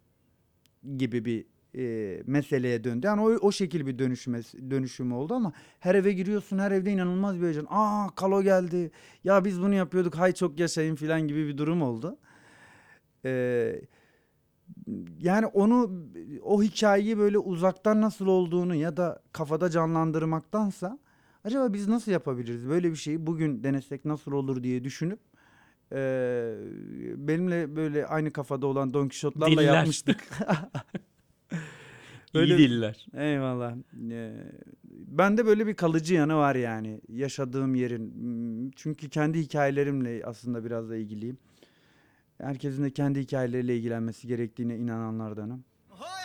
[0.98, 1.45] gibi bir
[1.78, 3.08] e, meseleye döndü.
[3.08, 4.34] Yani o, o şekil bir dönüşüm,
[4.69, 7.67] dönüşüm oldu ama her eve giriyorsun her evde inanılmaz bir heyecan.
[7.69, 8.91] Aa kalo geldi
[9.24, 12.17] ya biz bunu yapıyorduk hay çok yaşayın filan gibi bir durum oldu.
[13.26, 13.82] Ee,
[15.19, 15.91] yani onu
[16.43, 20.99] o hikayeyi böyle uzaktan nasıl olduğunu ya da kafada canlandırmaktansa
[21.43, 25.19] acaba biz nasıl yapabiliriz böyle bir şeyi bugün denesek nasıl olur diye düşünüp
[25.91, 25.97] eee,
[27.17, 29.73] benimle böyle aynı kafada olan Don Quixote'larla Deliler.
[29.75, 30.23] yapmıştık.
[32.34, 33.06] İyi Öyle- deliler.
[33.13, 33.75] Eyvallah.
[34.12, 34.34] Ee,
[34.89, 38.71] bende böyle bir kalıcı yanı var yani yaşadığım yerin.
[38.75, 41.38] Çünkü kendi hikayelerimle aslında biraz da ilgiliyim.
[42.38, 45.63] Herkesin de kendi hikayeleriyle ilgilenmesi gerektiğine inananlardanım.
[45.89, 46.15] Hoy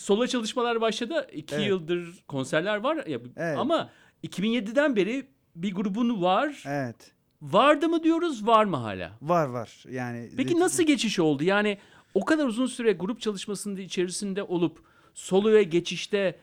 [0.00, 1.26] Solo çalışmalar başladı.
[1.32, 1.68] İki Evet.
[1.68, 3.18] yıldır konserler var ya.
[3.36, 3.58] Evet.
[3.58, 3.90] Ama
[4.24, 6.62] 2007'den beri bir grubun var.
[6.66, 7.12] Evet.
[7.42, 9.12] Vardı mı diyoruz, var mı hala?
[9.22, 9.84] Var var.
[9.90, 11.44] Yani Peki Zeki- nasıl geçiş oldu?
[11.44, 11.78] Yani
[12.14, 14.82] o kadar uzun süre grup çalışmasının içerisinde olup
[15.14, 16.38] soloya geçişte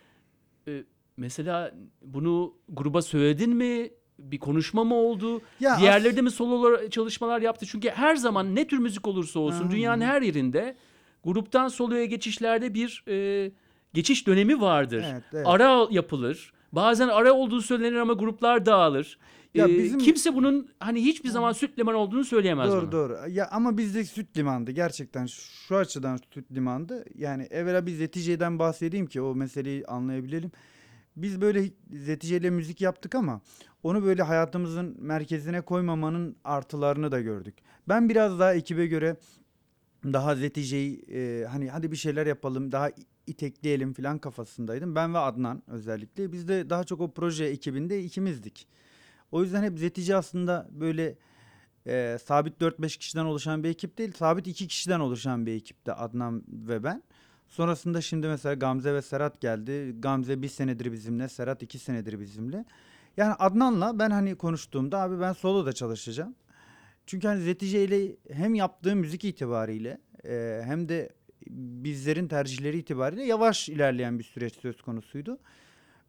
[0.67, 0.83] e,
[1.17, 3.89] mesela bunu gruba söyledin mi?
[4.19, 5.41] Bir konuşma mı oldu?
[5.59, 7.65] Ya Diğerleri de mi solo çalışmalar yaptı?
[7.65, 9.71] Çünkü her zaman ne tür müzik olursa olsun Aha.
[9.71, 10.75] dünyanın her yerinde
[11.23, 13.51] gruptan soloya geçişlerde bir e,
[13.93, 15.05] geçiş dönemi vardır.
[15.11, 15.45] Evet, evet.
[15.47, 16.53] Ara yapılır.
[16.71, 19.19] Bazen ara olduğu söylenir ama gruplar dağılır.
[19.53, 22.91] Ya E, bizim- Kimse bunun hani hiçbir zaman süt liman olduğunu söyleyemez Doğru bana.
[22.91, 23.17] doğru.
[23.29, 27.05] Ya ama bizde süt limandı gerçekten şu açıdan süt limandı.
[27.15, 30.51] Yani evvela biz Zetice'den bahsedeyim ki o meseleyi anlayabilelim.
[31.15, 33.41] Biz böyle Zetice ile müzik yaptık ama
[33.83, 37.55] onu böyle hayatımızın merkezine koymamanın artılarını da gördük.
[37.89, 39.15] Ben biraz daha ekibe göre
[40.03, 42.89] daha Zetice'yi e, hani hadi bir şeyler yapalım daha
[43.27, 44.95] itekleyelim falan kafasındaydım.
[44.95, 46.31] Ben ve Adnan özellikle.
[46.31, 48.67] Biz de daha çok o proje ekibinde ikimizdik.
[49.31, 51.17] O yüzden hep Zetice aslında böyle
[51.87, 56.43] e, sabit 4-5 kişiden oluşan bir ekip değil, sabit 2 kişiden oluşan bir ekipti Adnan
[56.47, 57.03] ve ben.
[57.47, 59.95] Sonrasında şimdi mesela Gamze ve Serhat geldi.
[59.99, 62.65] Gamze bir senedir bizimle, Serhat iki senedir bizimle.
[63.17, 66.35] Yani Adnan'la ben hani konuştuğumda abi ben solo da çalışacağım.
[67.07, 71.09] Çünkü hani Zetice ile hem yaptığı müzik itibariyle e, hem de
[71.49, 75.39] bizlerin tercihleri itibariyle yavaş ilerleyen bir süreç söz konusuydu.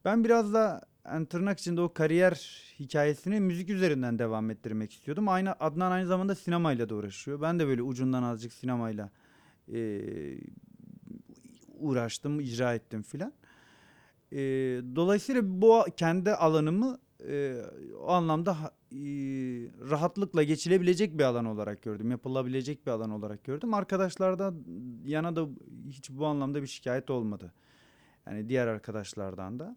[0.04, 5.28] Ben biraz da yani tırnak içinde o kariyer hikayesini müzik üzerinden devam ettirmek istiyordum.
[5.28, 7.40] Aynı Adnan aynı zamanda sinemayla da uğraşıyor.
[7.40, 9.10] Ben de böyle ucundan azıcık sinemayla
[9.72, 10.00] e,
[11.78, 13.32] uğraştım, icra ettim filan.
[14.32, 14.38] E,
[14.96, 17.62] dolayısıyla bu kendi alanımı e,
[18.00, 18.56] o anlamda
[19.90, 22.10] rahatlıkla geçilebilecek bir alan olarak gördüm.
[22.10, 23.74] Yapılabilecek bir alan olarak gördüm.
[23.74, 24.64] Arkadaşlardan
[25.04, 25.48] yana da
[25.88, 27.54] hiç bu anlamda bir şikayet olmadı.
[28.26, 29.76] Yani diğer arkadaşlardan da.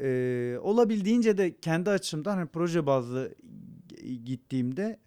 [0.00, 3.34] Ee, olabildiğince de kendi açımdan hani proje bazlı
[4.24, 4.98] gittiğimde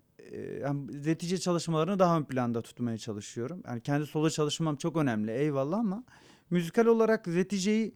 [0.62, 3.64] hem netice çalışmalarını daha ön planda tutmaya çalışıyorum.
[3.68, 6.04] Yani kendi solo çalışmam çok önemli eyvallah ama
[6.50, 7.96] müzikal olarak Zetice'yi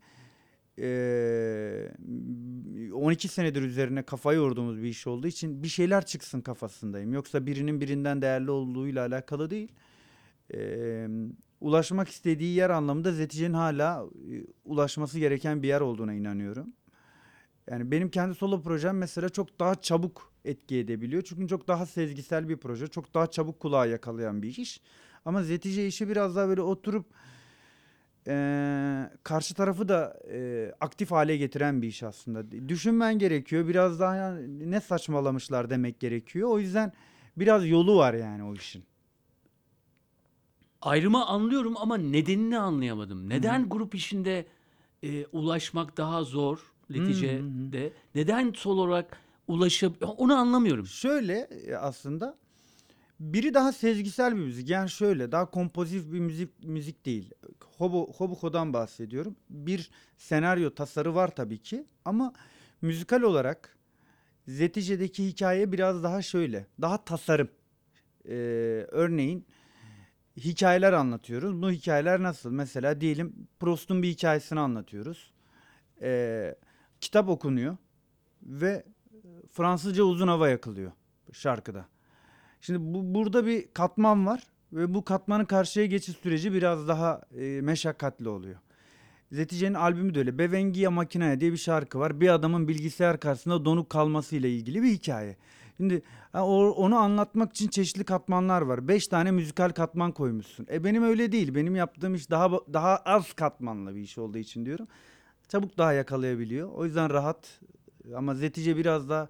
[0.77, 7.13] 12 senedir üzerine kafa yorduğumuz bir iş olduğu için bir şeyler çıksın kafasındayım.
[7.13, 9.71] Yoksa birinin birinden değerli olduğuyla alakalı değil.
[11.61, 16.73] ulaşmak istediği yer anlamında Zetice'nin hala e, ulaşması gereken bir yer olduğuna inanıyorum.
[17.69, 21.21] Yani benim kendi solo projem mesela çok daha çabuk etki edebiliyor.
[21.21, 22.87] Çünkü çok daha sezgisel bir proje.
[22.87, 24.81] Çok daha çabuk kulağa yakalayan bir iş.
[25.25, 27.05] Ama Zetice işi biraz daha böyle oturup
[28.27, 32.51] eee, karşı tarafı da eee, aktif hale getiren bir iş aslında.
[32.69, 33.67] Düşünmen gerekiyor.
[33.67, 36.49] Biraz daha yani ne saçmalamışlar demek gerekiyor.
[36.49, 36.93] O yüzden
[37.37, 38.83] biraz yolu var yani o işin.
[40.81, 43.29] Ayrımı anlıyorum ama nedenini anlayamadım.
[43.29, 44.45] Neden grup işinde
[45.03, 47.93] e, ulaşmak daha zor neticede?
[48.15, 50.85] Neden sol olarak ulaşıp onu anlamıyorum.
[50.85, 52.37] Şöyle e, aslında
[53.19, 54.69] biri daha sezgisel bir müzik.
[54.69, 57.31] Yani şöyle daha kompozitif bir müzik müzik değil.
[57.81, 59.35] Hobo Hobuko'dan bahsediyorum.
[59.49, 62.33] Bir senaryo tasarı var tabii ki ama
[62.81, 63.77] müzikal olarak
[64.47, 66.65] Zetice'deki hikaye biraz daha şöyle.
[66.81, 67.49] Daha tasarım.
[68.25, 68.33] Ee,
[68.91, 69.45] örneğin
[70.37, 71.61] hikayeler anlatıyoruz.
[71.61, 72.51] Bu hikayeler nasıl?
[72.51, 75.33] Mesela diyelim Proust'un bir hikayesini anlatıyoruz.
[76.01, 76.55] Ee,
[77.01, 77.77] kitap okunuyor
[78.43, 78.83] ve
[79.51, 80.91] Fransızca uzun hava yakılıyor
[81.33, 81.85] şarkıda.
[82.61, 87.61] Şimdi bu, burada bir katman var ve bu katmanın karşıya geçiş süreci biraz daha e,
[87.61, 88.55] meşakkatli oluyor.
[89.31, 90.37] Zetice'nin albümü de öyle.
[90.37, 92.21] Bevengiya Makinaya diye bir şarkı var.
[92.21, 95.37] Bir adamın bilgisayar karşısında donuk kalmasıyla ilgili bir hikaye.
[95.77, 96.01] Şimdi
[96.33, 98.87] onu anlatmak için çeşitli katmanlar var.
[98.87, 100.67] Beş tane müzikal katman koymuşsun.
[100.71, 101.55] E benim öyle değil.
[101.55, 104.87] Benim yaptığım iş daha daha az katmanlı bir iş olduğu için diyorum.
[105.47, 106.69] Çabuk daha yakalayabiliyor.
[106.71, 107.59] O yüzden rahat.
[108.15, 109.29] Ama Zetice biraz daha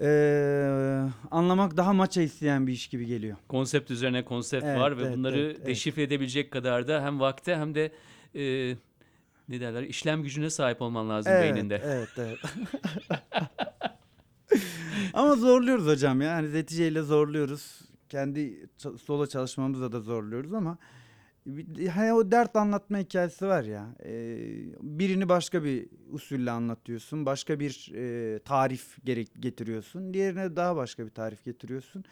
[0.00, 3.36] eee, anlamak daha maça isteyen bir iş gibi geliyor.
[3.48, 5.66] Konsept üzerine konsept Evet, var ve evet, bunları evet, evet.
[5.66, 7.92] deşifre edebilecek kadar da hem vakte hem de
[8.34, 8.76] e,
[9.48, 11.80] ne derler işlem gücüne sahip olman lazım beyninde.
[11.84, 12.38] Evet, evet.
[15.14, 16.34] Ama zorluyoruz hocam ya.
[16.34, 17.80] Hani Zetice'yle zorluyoruz.
[18.08, 20.78] Kendi ça- solo çalışmamızda da zorluyoruz ama
[21.90, 23.94] hani o dert anlatma hikayesi var ya.
[24.04, 24.38] e,
[24.80, 27.26] birini başka bir usulle anlatıyorsun.
[27.26, 30.14] Başka bir e, tarif gerek getiriyorsun.
[30.14, 32.04] Diğerine daha başka bir tarif getiriyorsun.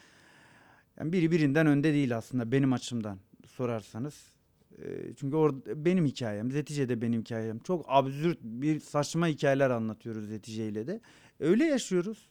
[0.99, 4.33] Yani biri birinden önde değil aslında benim açımdan sorarsanız.
[4.77, 7.59] E, çünkü orada benim hikayem, Zetice de benim hikayem.
[7.59, 11.01] Çok absürt bir saçma hikayeler anlatıyoruz Zetice ile de.
[11.39, 12.29] Öyle yaşıyoruz.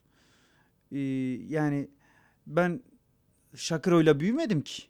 [1.49, 1.89] Yani
[2.47, 2.83] ben
[3.55, 4.83] Şakıro'yla büyümedim ki.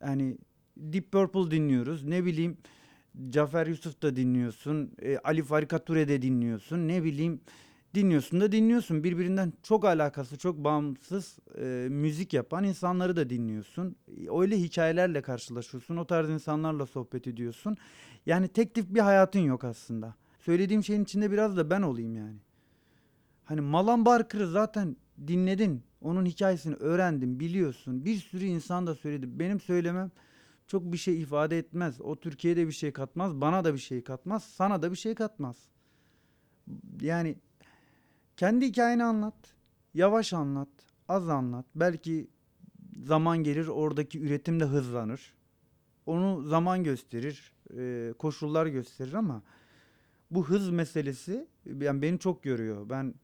[0.00, 0.38] Yani
[0.76, 2.04] Deep Purple dinliyoruz.
[2.04, 2.56] Ne bileyim
[3.30, 4.92] Cafer Yusuf da dinliyorsun.
[5.02, 6.88] e, Ali Farikature de dinliyorsun.
[6.88, 7.40] Ne bileyim
[7.94, 9.04] dinliyorsun da dinliyorsun.
[9.04, 13.96] Birbirinden çok alakası, çok bağımsız e, müzik yapan insanları da dinliyorsun.
[14.08, 15.96] E, Öyle hikayelerle karşılaşıyorsun.
[15.96, 17.76] O tarz insanlarla sohbet ediyorsun.
[18.26, 20.14] Yani tek tip bir hayatın yok aslında.
[20.38, 22.36] Söylediğim şeyin içinde biraz da ben olayım yani.
[23.44, 25.82] Hani Malan Barker'ı zaten dinledin.
[26.00, 28.04] Onun hikayesini öğrendin, biliyorsun.
[28.04, 29.38] Bir sürü insan da söyledi.
[29.38, 30.10] Benim söylemem
[30.72, 32.00] çok bir şey ifade etmez.
[32.00, 35.56] O Türkiye'de bir şey katmaz, bana da bir şey katmaz, sana da bir şey katmaz.
[37.00, 37.36] Yani
[38.36, 39.34] kendi hikayeni anlat.
[39.94, 40.68] Yavaş anlat,
[41.08, 41.66] az anlat.
[41.74, 42.28] Belki
[43.04, 45.34] zaman gelir oradaki üretim de hızlanır.
[46.06, 49.42] Onu zaman gösterir, e, koşullar gösterir ama
[50.30, 51.46] bu hız meselesi
[51.80, 52.90] yani beni çok görüyor.
[52.90, 53.14] Ben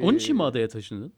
[0.00, 1.12] Onun için mi e, adaya taşındın?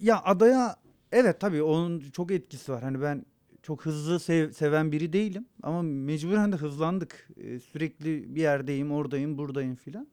[0.00, 0.76] ya adaya
[1.12, 2.82] evet tabii onun çok etkisi var.
[2.82, 3.26] Hani ben
[3.62, 7.28] çok hızlı sev- seven biri değilim ama mecburen de hızlandık.
[7.36, 10.08] Ee, sürekli bir yerdeyim, oradayım, buradayım filan.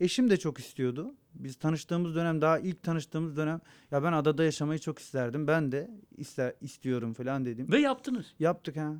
[0.00, 1.14] Eşim de çok istiyordu.
[1.34, 5.46] Biz tanıştığımız dönem daha ilk tanıştığımız dönem ya ben adada yaşamayı çok isterdim.
[5.46, 7.72] Ben de ister istiyorum falan dedim.
[7.72, 8.34] Ve yaptınız.
[8.38, 8.94] Yaptık ha.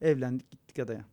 [0.00, 1.04] Evlendik, gittik adaya.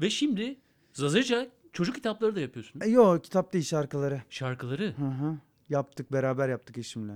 [0.00, 0.56] Ve şimdi
[0.92, 2.86] Zazaca çocuk kitapları da yapıyorsunuz.
[2.86, 4.22] E, yo kitap değil şarkıları.
[4.30, 4.94] Şarkıları.
[4.96, 5.38] Hı hı.
[5.68, 7.12] Yaptık beraber yaptık eşimle.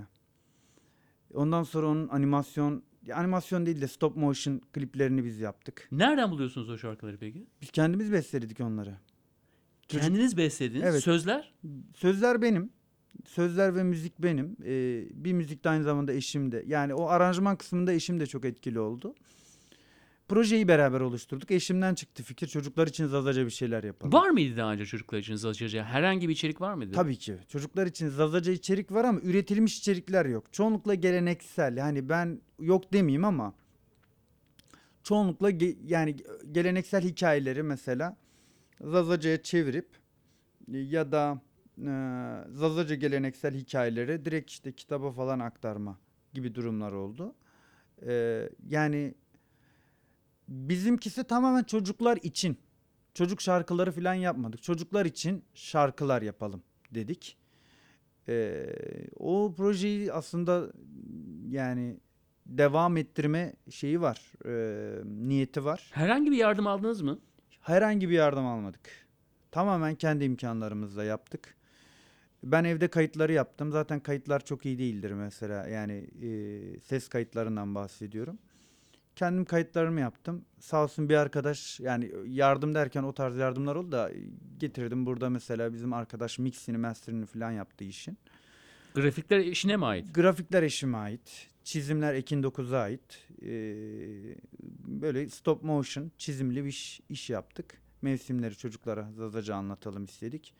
[1.33, 2.83] Ondan sonra onun animasyon
[3.15, 5.87] animasyon değil de stop motion kliplerini biz yaptık.
[5.91, 7.45] Nereden buluyorsunuz o şarkıları peki?
[7.61, 8.95] Biz kendimiz besteledik onları.
[9.87, 10.83] Çocuk- Kendiniz beslediniz.
[10.85, 11.03] Evet.
[11.03, 11.53] Sözler?
[11.95, 12.69] Sözler benim.
[13.25, 14.57] Sözler ve müzik benim.
[14.65, 16.63] Ee, bir müzik de aynı zamanda eşim de.
[16.67, 19.15] Yani o aranjman kısmında eşim de çok etkili oldu.
[20.27, 21.51] Projeyi beraber oluşturduk.
[21.51, 22.47] Eşimden çıktı fikir.
[22.47, 24.13] Çocuklar için zazaca bir şeyler yapalım.
[24.13, 25.83] Var mıydı daha önce çocuklar için Zazaca?
[25.83, 26.91] Herhangi bir içerik var mıydı?
[26.95, 27.37] Tabii ki.
[27.47, 30.53] Çocuklar için zazaca içerik var ama üretilmiş içerikler yok.
[30.53, 31.77] Çoğunlukla geleneksel.
[31.77, 33.53] Yani ben yok demeyeyim ama
[35.03, 36.15] çoğunlukla ge- yani
[36.51, 38.17] geleneksel hikayeleri mesela
[38.81, 39.87] zazacaya çevirip
[40.67, 41.41] ya da
[41.81, 41.91] e,
[42.51, 45.97] zazaca geleneksel hikayeleri direkt işte kitaba falan aktarma
[46.33, 47.35] gibi durumlar oldu.
[48.07, 49.13] E, yani
[50.47, 52.57] bizimkisi tamamen çocuklar için.
[53.13, 54.63] Çocuk şarkıları falan yapmadık.
[54.63, 57.37] Çocuklar için şarkılar yapalım dedik.
[58.29, 58.65] Ee,
[59.15, 60.71] o projeyi aslında
[61.49, 61.97] yani
[62.45, 65.89] devam ettirme şeyi var, e, niyeti var.
[65.93, 67.19] Herhangi bir yardım aldınız mı?
[67.61, 68.89] Herhangi bir yardım almadık.
[69.51, 71.57] Tamamen kendi imkanlarımızla yaptık.
[72.43, 73.71] Ben evde kayıtları yaptım.
[73.71, 75.67] Zaten kayıtlar çok iyi değildir mesela.
[75.67, 78.39] Yani e, ses kayıtlarından bahsediyorum.
[79.17, 80.45] Kendim kayıtlarımı yaptım.
[80.59, 84.11] Sağ olsun bir arkadaş yani yardım derken o tarz yardımlar oldu da
[84.59, 85.05] getirdim.
[85.05, 88.17] Burada mesela bizim arkadaş mixini, masterini falan yaptı işin.
[88.95, 90.13] Grafikler işine mi ait?
[90.13, 91.47] Grafikler eşime ait.
[91.63, 93.27] Çizimler Ekin 9'a ait.
[93.41, 93.47] Ee,
[94.87, 97.81] böyle stop motion çizimli bir iş, iş yaptık.
[98.01, 100.53] Mevsimleri çocuklara Zazaca anlatalım istedik.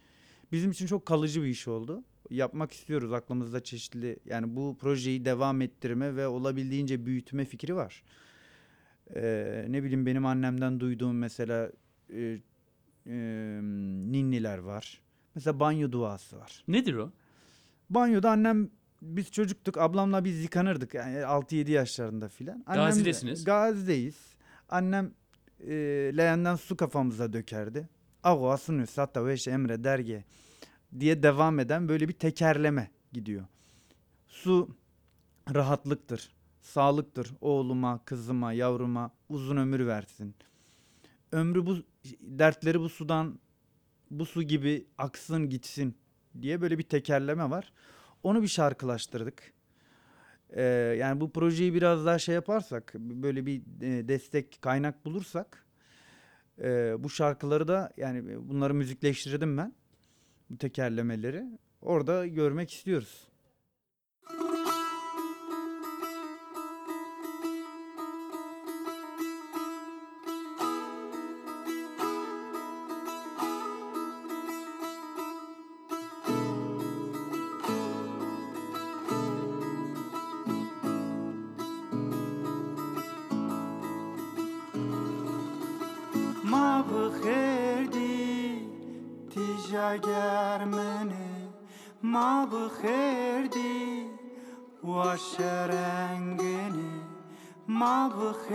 [0.52, 2.04] Bizim için çok kalıcı bir iş oldu.
[2.30, 8.04] Yapmak istiyoruz aklımızda çeşitli yani bu projeyi devam ettirme ve olabildiğince büyütme fikri var.
[9.16, 11.72] Ee, ne bileyim benim annemden duyduğum mesela
[12.14, 12.38] e,
[13.08, 13.16] e,
[14.12, 15.02] ninniler var.
[15.36, 16.64] Mesela banyo duası var.
[16.68, 17.12] Nedir o?
[17.90, 18.70] Banyoda annem
[19.02, 22.64] biz çocuktuk ablamla biz yıkanırdık yani 6-7 yaşlarında filan.
[22.68, 23.44] Annem- Gazi'desiniz.
[23.44, 24.16] Gazi'deyiz.
[24.70, 25.12] Annem
[25.68, 25.74] e,
[26.18, 27.90] leğenden su kafamıza dökerdi.
[28.24, 30.24] Ago asını sata ve şey emre derge
[31.00, 33.46] diye devam eden böyle bir tekerleme gidiyor.
[34.28, 34.76] Su
[35.54, 36.32] rahatlıktır,
[36.68, 37.34] sağlıktır.
[37.42, 40.36] Oğluma, kızıma, yavruma uzun ömür versin.
[41.32, 41.78] Ömrü bu
[42.22, 43.40] dertleri bu sudan
[44.12, 45.98] bu su gibi aksın gitsin
[46.42, 47.74] diye böyle bir tekerleme var.
[48.24, 49.54] Onu bir şarkılaştırdık.
[50.50, 50.62] Ee,
[51.00, 55.66] yani bu projeyi biraz daha şey yaparsak, böyle bir e, destek kaynak bulursak,
[56.62, 59.74] e, bu şarkıları da yani bunları müzikleştirdim ben,
[60.50, 61.44] bu tekerlemeleri.
[61.82, 63.27] Orada görmek istiyoruz.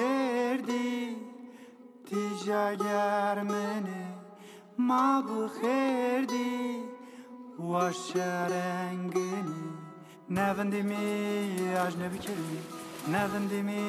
[0.02, 1.16] verdi
[2.08, 4.02] Tija germeni
[4.76, 6.82] ma bu herdi
[7.58, 9.62] Vaşa rengini.
[10.30, 10.96] Nevendi mi
[11.86, 12.60] ajnebi kelimi
[13.10, 13.82] Nevendi mi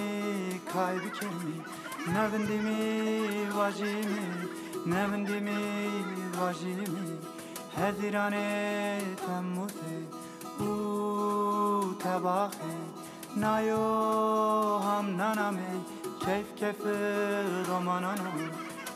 [0.74, 1.57] kaybı kelimi
[2.07, 2.78] Nevendi mi
[3.57, 4.24] vajimi
[4.86, 5.57] Nevendi mi
[6.41, 7.05] vajimi.
[7.76, 9.95] Hedirane temmuti
[10.59, 12.74] U tebahi.
[13.36, 16.80] Nayo ham hamnaname Keyf keyf
[17.70, 18.30] romanano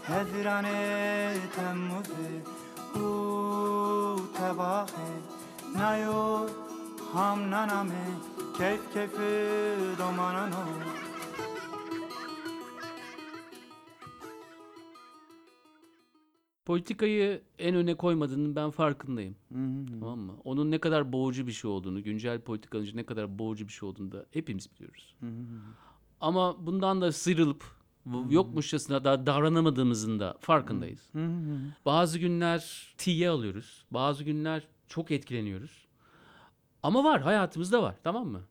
[0.04, 2.30] Hezirane temmuze
[2.96, 5.10] U tebahe
[5.76, 6.50] Nayo
[7.14, 8.06] ham naname
[8.58, 9.14] Keyf keyf
[10.00, 10.66] romanano
[16.66, 19.36] Politikayı en öne koymadığının ben farkındayım.
[20.00, 20.34] Tamam mı?
[20.44, 24.12] Onun ne kadar boğucu bir şey olduğunu, güncel politikanın ne kadar boğucu bir şey olduğunu
[24.12, 25.16] da hepimiz biliyoruz.
[26.22, 27.64] Ama bundan da sıyrılıp
[28.30, 31.12] yokmuşçasına da davranamadığımızın da farkındayız.
[31.86, 33.86] Bazı günler tiye alıyoruz.
[33.92, 35.88] Bazı günler çok etkileniyoruz.
[36.84, 38.42] Ama var hayatımızda var tamam mı?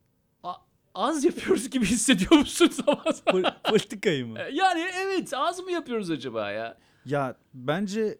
[0.43, 0.55] A-
[0.95, 3.53] az yapıyoruz gibi hissediyor musun zaman zaman?
[3.69, 4.39] Politikayı mı?
[4.53, 6.77] Yani evet az mı yapıyoruz acaba ya?
[7.05, 8.17] Ya bence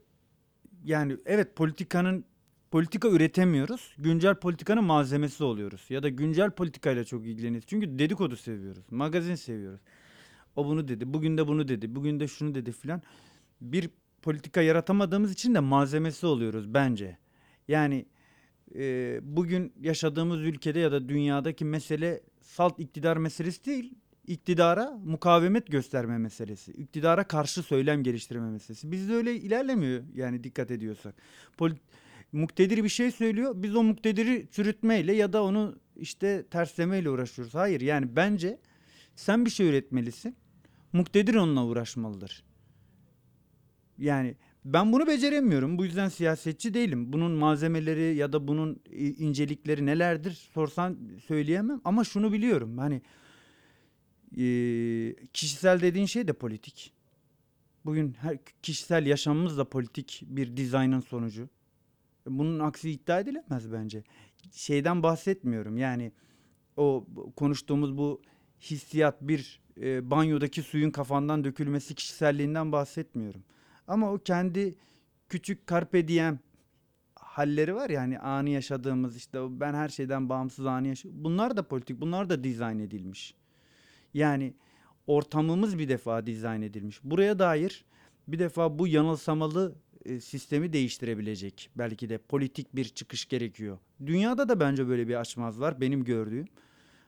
[0.84, 2.26] yani evet politikanın
[2.72, 3.96] politika üretemiyoruz.
[3.98, 5.86] Güncel politikanın malzemesi oluyoruz.
[5.90, 7.68] Ya da güncel politikayla çok ilgileniyoruz.
[7.68, 8.84] Çünkü dedikodu seviyoruz.
[8.92, 9.82] Magazin seviyoruz.
[10.56, 11.14] O bunu dedi.
[11.14, 11.96] Bugün de bunu dedi.
[11.96, 13.02] Bugün de şunu dedi filan.
[13.62, 13.90] Bir
[14.22, 17.18] politika yaratamadığımız için de malzemesi oluyoruz bence.
[17.68, 18.06] Yani
[18.76, 23.94] e, bugün yaşadığımız ülkede ya da dünyadaki mesele salt iktidar meselesi değil.
[24.28, 26.72] İktidara mukavemet gösterme meselesi.
[26.72, 28.92] İktidara karşı söylem geliştirme meselesi.
[28.92, 31.16] Bizde öyle ilerlemiyor yani dikkat ediyorsak.
[31.58, 31.78] Poli-
[32.32, 33.54] muktedir bir şey söylüyor.
[33.56, 37.56] Biz o muktediri çürütmeyle ya da onu işte terslemeyle uğraşıyoruz.
[37.56, 38.60] Hayır yani bence
[39.16, 40.36] sen bir şey üretmelisin.
[40.94, 42.44] Muktedir onunla uğraşmalıdır.
[43.98, 45.78] Yani ben bunu beceremiyorum.
[45.78, 47.14] Bu yüzden siyasetçi değilim.
[47.14, 50.98] Bunun malzemeleri ya da bunun incelikleri nelerdir sorsan
[51.28, 51.82] söyleyemem.
[51.84, 52.78] Ama şunu biliyorum.
[52.78, 53.02] Hani
[54.36, 56.94] eee, kişisel dediğin şey de politik.
[57.86, 61.50] Bugün her kişisel yaşamımız da politik bir dizaynın sonucu.
[62.30, 64.04] Bunun aksi iddia edilemez bence.
[64.52, 65.78] Şeyden bahsetmiyorum.
[65.78, 66.12] Yani
[66.78, 68.22] o konuştuğumuz bu
[68.62, 73.44] hissiyat bir e, banyodaki suyun kafandan dökülmesi kişiselliğinden bahsetmiyorum.
[73.88, 74.76] Ama o kendi
[75.30, 76.40] küçük carpe diem
[77.16, 81.24] halleri var ya hani anı yaşadığımız işte ben her şeyden bağımsız anı yaşıyorum.
[81.24, 83.36] Bunlar da politik, bunlar da dizayn edilmiş.
[84.14, 84.54] Yani
[85.08, 87.04] ortamımız bir defa dizayn edilmiş.
[87.04, 87.86] Buraya dair
[88.28, 89.76] bir defa bu yanılsamalı
[90.06, 93.78] e, sistemi değiştirebilecek belki de politik bir çıkış gerekiyor.
[94.06, 96.46] Dünyada da bence böyle bir açmaz var benim gördüğüm.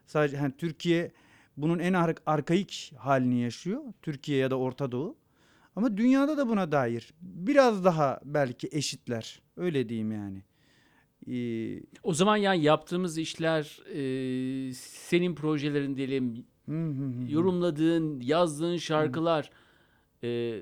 [0.05, 1.11] Sadece hani Türkiye
[1.57, 3.81] bunun en ar- arkaik halini yaşıyor.
[4.01, 5.15] Türkiye ya da Orta Doğu.
[5.75, 9.41] Ama dünyada da buna dair biraz daha belki eşitler.
[9.57, 10.43] Öyle diyeyim yani.
[11.31, 16.45] Ee, O zaman yani yaptığımız işler e, senin projelerin diyelim
[17.29, 19.49] yorumladığın, yazdığın şarkılar
[20.23, 20.61] e,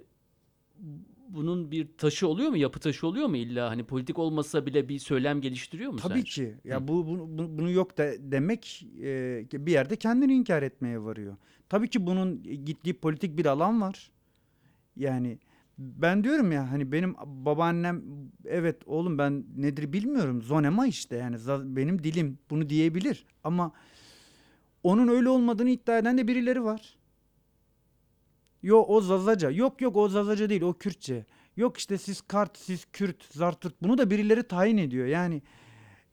[1.30, 2.58] bunun bir taşı oluyor mu?
[2.58, 3.70] Yapı taşı oluyor mu illa?
[3.70, 6.24] Hani politik olmasa bile bir söylem geliştiriyor mu Tabii sence?
[6.24, 6.56] ki.
[6.66, 11.36] Ya bu, bu, bu- bunu yok da demek e, bir yerde kendini inkar etmeye varıyor.
[11.70, 14.12] Tabii ki bunun gittiği politik bir alan var.
[14.96, 15.38] Yani
[15.78, 18.04] ben diyorum ya hani benim babaannem
[18.46, 20.42] evet oğlum ben nedir bilmiyorum.
[20.42, 21.38] Zonema işte yani
[21.76, 23.72] benim dilim bunu diyebilir ama
[24.84, 26.97] onun öyle olmadığını iddia eden de birileri var.
[28.64, 29.52] Yo o Zazaca.
[29.52, 31.26] Yok yok o Zazaca değil o Kürtçe.
[31.58, 33.82] Yok işte siz Kart, siz Kürt, Zartırt.
[33.82, 35.06] Bunu da birileri tayin ediyor.
[35.06, 35.42] Yani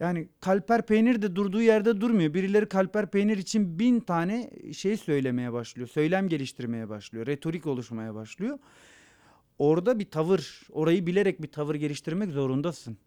[0.00, 2.34] yani kalper peynir de durduğu yerde durmuyor.
[2.34, 5.88] Birileri kalper peynir için bin tane şey söylemeye başlıyor.
[5.88, 7.26] Söylem geliştirmeye başlıyor.
[7.26, 8.58] Retorik oluşmaya başlıyor.
[9.58, 12.98] Orada bir tavır, orayı bilerek bir tavır geliştirmek zorundasın.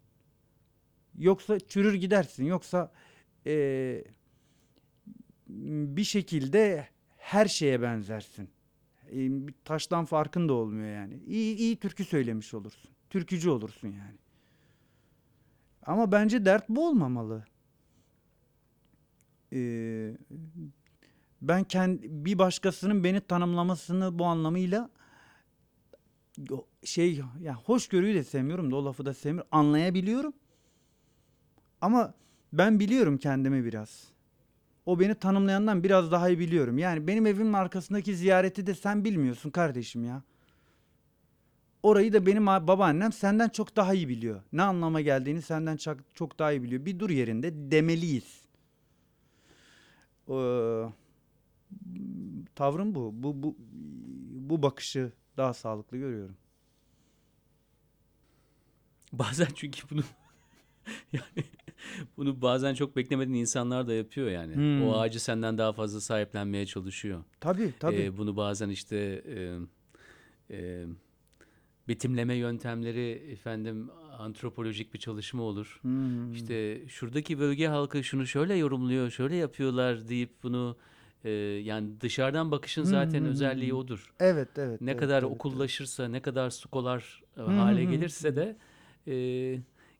[1.18, 2.44] Yoksa çürür gidersin.
[2.44, 2.92] Yoksa
[3.46, 4.04] eee,
[5.96, 8.48] bir şekilde her şeye benzersin.
[9.12, 11.14] E, bir taştan farkın da olmuyor yani.
[11.26, 12.90] İyi, iyi türkü söylemiş olursun.
[13.10, 14.18] Türkücü olursun yani.
[15.82, 17.44] Ama bence dert bu olmamalı.
[19.52, 20.16] Ee,
[21.42, 24.90] ben kendi bir başkasının beni tanımlamasını bu anlamıyla
[26.84, 29.48] şey ya hoşgörüyü de sevmiyorum da o lafı da sevmiyorum.
[29.52, 30.32] Anlayabiliyorum.
[31.80, 32.14] Ama
[32.52, 34.04] ben biliyorum kendimi biraz.
[34.88, 36.78] O beni tanımlayandan biraz daha iyi biliyorum.
[36.78, 40.22] Yani benim evimin arkasındaki ziyareti de sen bilmiyorsun kardeşim ya.
[41.82, 44.42] Orayı da benim babaannem senden çok daha iyi biliyor.
[44.52, 46.84] Ne anlama geldiğini senden çok, çok daha iyi biliyor.
[46.84, 48.40] Bir dur yerinde demeliyiz.
[50.28, 50.84] Ee,
[52.54, 53.10] tavrım bu.
[53.14, 53.56] Bu bu
[54.30, 56.36] bu bakışı daha sağlıklı görüyorum.
[59.12, 60.02] Bazen çünkü bunu
[61.12, 61.44] yani
[62.16, 64.54] bunu bazen çok beklemediğin insanlar da yapıyor yani.
[64.54, 64.88] Hmm.
[64.88, 67.24] O ağacı senden daha fazla sahiplenmeye çalışıyor.
[67.40, 67.96] Tabii tabii.
[67.96, 69.58] Ee, bunu bazen işte e,
[70.56, 70.86] e,
[71.88, 75.78] betimleme yöntemleri efendim antropolojik bir çalışma olur.
[75.82, 76.32] Hmm.
[76.32, 80.76] İşte şuradaki bölge halkı şunu şöyle yorumluyor, şöyle yapıyorlar deyip bunu
[81.24, 83.76] e, yani dışarıdan bakışın zaten hı, özelliği hı.
[83.76, 84.14] odur.
[84.20, 84.80] Evet evet.
[84.80, 87.90] Ne evet, kadar evet, okullaşırsa, ne kadar skolar hı, hale hı.
[87.90, 88.56] gelirse de
[89.06, 89.14] e,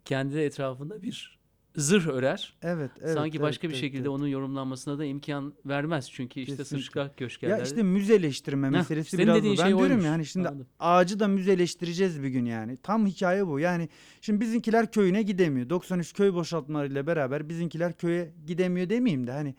[0.05, 1.38] kendi etrafında bir
[1.77, 2.57] zırh örer.
[2.63, 4.09] Evet, evet, Sanki evet, başka bir evet, şekilde evet.
[4.09, 6.11] onun yorumlanmasına da imkan vermez.
[6.11, 7.55] Çünkü işte sıçrak köşklerde.
[7.55, 9.51] Ya işte müzeleştirme Heh, meselesi senin biraz bu.
[9.51, 10.05] Ben şey diyorum oymuş.
[10.05, 10.67] ya hani şimdi Anladım.
[10.79, 12.77] ağacı da müzeleştireceğiz bir gün yani.
[12.77, 13.61] Tam hikaye bu.
[13.61, 13.89] Yani
[14.21, 15.71] şimdi bizimkiler köyüne gidemiyor.
[15.71, 19.55] 93 köy boşaltmalarıyla beraber bizimkiler köye gidemiyor demeyeyim de hani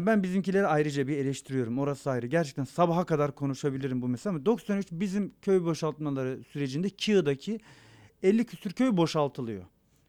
[0.00, 1.78] ben bizimkileri ayrıca bir eleştiriyorum.
[1.78, 2.26] Orası ayrı.
[2.26, 7.60] Gerçekten sabaha kadar konuşabilirim bu mesele ama 93 bizim köy boşaltmaları sürecinde Kiğ'daki
[8.22, 9.64] 50 küsür köy boşaltılıyor.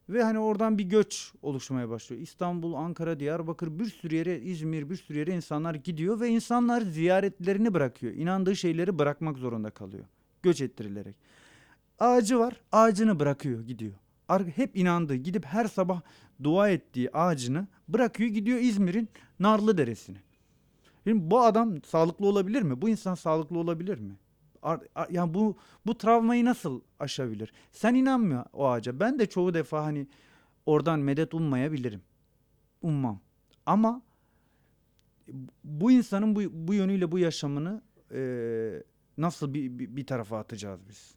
[0.10, 2.22] Ve hani oradan bir göç oluşmaya başlıyor.
[2.22, 7.74] İstanbul, Ankara, Diyarbakır bir sürü yere, İzmir bir sürü yere insanlar gidiyor ve insanlar ziyaretlerini
[7.74, 8.14] bırakıyor.
[8.14, 10.06] İnandığı şeyleri bırakmak zorunda kalıyor.
[10.44, 11.16] Göç ettirilerek.
[12.00, 13.94] Ağacı var, ağacını bırakıyor, gidiyor.
[14.56, 16.02] Hep inandığı, gidip her sabah
[16.44, 20.18] dua ettiği ağacını bırakıyor, gidiyor İzmir'in Narlı Deresi'ne.
[21.04, 22.82] Şimdi bu adam sağlıklı olabilir mi?
[22.82, 24.16] Bu insan sağlıklı olabilir mi?
[25.10, 27.54] Yani bu bu travmayı nasıl aşabilir?
[27.72, 29.00] Sen inanmıyor o ağaca.
[29.00, 30.08] Ben de çoğu defa hani
[30.66, 32.02] oradan medet ummayabilirim.
[32.82, 33.20] Ummam.
[33.66, 34.02] Ama
[35.64, 38.84] bu insanın bu, bu yönüyle bu yaşamını eee,
[39.18, 41.16] nasıl bir, bir, bir tarafa atacağız biz?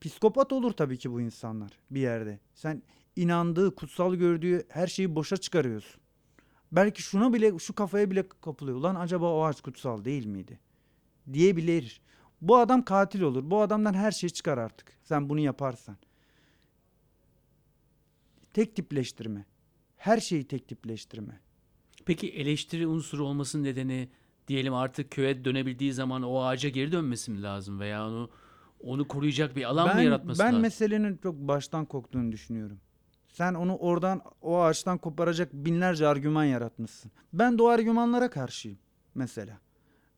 [0.00, 2.38] Psikopat olur tabii ki bu insanlar bir yerde.
[2.54, 2.82] Sen
[3.16, 6.00] inandığı, kutsal gördüğü her şeyi boşa çıkarıyorsun.
[6.72, 8.76] Belki şuna bile, şu kafaya bile kapılıyor.
[8.76, 10.60] Ulan acaba o ağaç kutsal değil miydi?
[11.32, 12.01] Diyebilir.
[12.42, 13.50] Bu adam katil olur.
[13.50, 14.92] Bu adamdan her şey çıkar artık.
[15.02, 15.96] Sen bunu yaparsan.
[18.54, 19.44] Tek tipleştirme.
[19.96, 21.40] Her şeyi tek tipleştirme.
[22.06, 24.08] Peki eleştiri unsuru olmasının nedeni
[24.48, 28.30] diyelim artık köye dönebildiği zaman o ağaca geri dönmesi mi lazım veya onu
[28.80, 30.60] onu koruyacak bir alan mı ben yaratması ben lazım?
[30.62, 32.80] meselenin çok baştan koktuğunu düşünüyorum.
[33.28, 37.12] Sen onu oradan o ağaçtan koparacak binlerce argüman yaratmışsın.
[37.32, 38.78] Ben de o argümanlara karşıyım
[39.14, 39.58] mesela.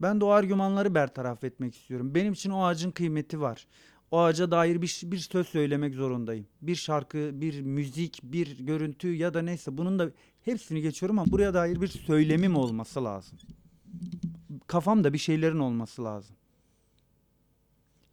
[0.02, 2.14] Ben de o argümanları bertaraf etmek istiyorum.
[2.14, 3.66] Benim için o ağacın kıymeti var.
[4.10, 6.46] O ağaca dair bir, bir söz söylemek zorundayım.
[6.62, 10.10] Bir şarkı, bir müzik, bir görüntü ya da neyse bunun da
[10.42, 13.38] hepsini geçiyorum ama buraya dair bir söylemim olması lazım.
[14.66, 16.36] kafamda bir şeylerin olması lazım.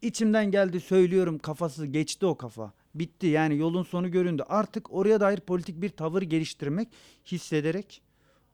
[0.02, 2.74] İçimden geldi söylüyorum kafası geçti o kafa.
[2.96, 4.44] Bitti yani yolun sonu göründü.
[4.50, 6.88] Artık oraya dair politik bir tavır geliştirmek,
[7.26, 8.02] hissederek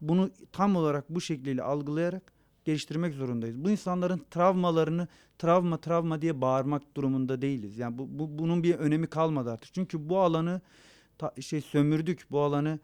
[0.02, 2.37] bunu tam olarak bu şekliyle algılayarak
[2.68, 3.64] geliştirmek zorundayız.
[3.64, 5.08] Bu insanların travmalarını
[5.40, 7.78] travma travma diye bağırmak durumunda değiliz.
[7.78, 9.74] Yani bu, bu bunun bir önemi kalmadı artık.
[9.74, 10.62] Çünkü bu alanı
[11.18, 12.26] ta- şey sömürdük.
[12.32, 12.80] Bu alanı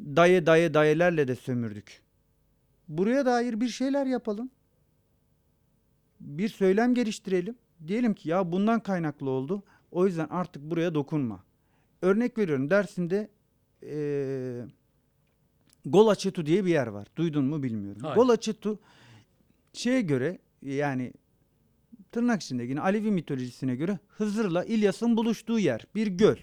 [0.00, 2.02] dayı dayı dayılarla de sömürdük.
[2.88, 4.50] Buraya dair bir şeyler yapalım.
[6.20, 7.56] Bir söylem geliştirelim.
[7.86, 9.62] Diyelim ki ya bundan kaynaklı oldu.
[9.90, 11.44] O yüzden artık buraya dokunma.
[12.02, 13.28] Örnek veriyorum Dersim'de
[13.82, 14.66] eee
[15.86, 17.06] Golaçetu diye bir yer var.
[17.16, 18.02] Duydun mu bilmiyorum.
[18.02, 18.14] Hayır.
[18.14, 18.78] Golaçetu
[19.72, 21.12] şeye göre yani
[22.12, 25.86] tırnak içinde yine Alevi mitolojisine göre Hızır'la İlyas'ın buluştuğu yer.
[25.94, 26.36] Bir göl.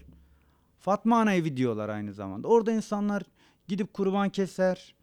[0.79, 2.47] Fatma Ana evi diyorlar aynı zamanda.
[2.47, 3.23] Orada insanlar
[3.67, 4.95] gidip kurban keser.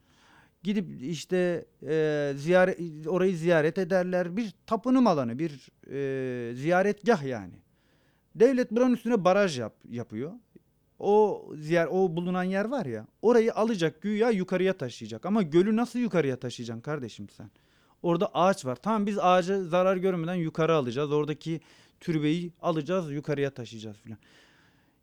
[0.62, 4.36] Gidip işte e, ziyaret orayı ziyaret ederler.
[4.36, 7.55] Bir tapınım alanı, bir e, ziyaretgah yani.
[8.34, 10.32] Devlet buranın üstüne baraj yap, yapıyor.
[11.01, 13.07] O ziyar o bulunan yer var ya.
[13.22, 15.26] Orayı alacak güya yukarıya taşıyacak.
[15.26, 17.51] Ama gölü nasıl yukarıya taşıyacaksın kardeşim sen?
[18.03, 18.76] Orada ağaç var.
[18.76, 21.12] Tamam biz ağacı zarar görmeden yukarı alacağız.
[21.12, 21.61] Oradaki
[22.01, 24.18] türbeyi alacağız, yukarıya taşıyacağız filan.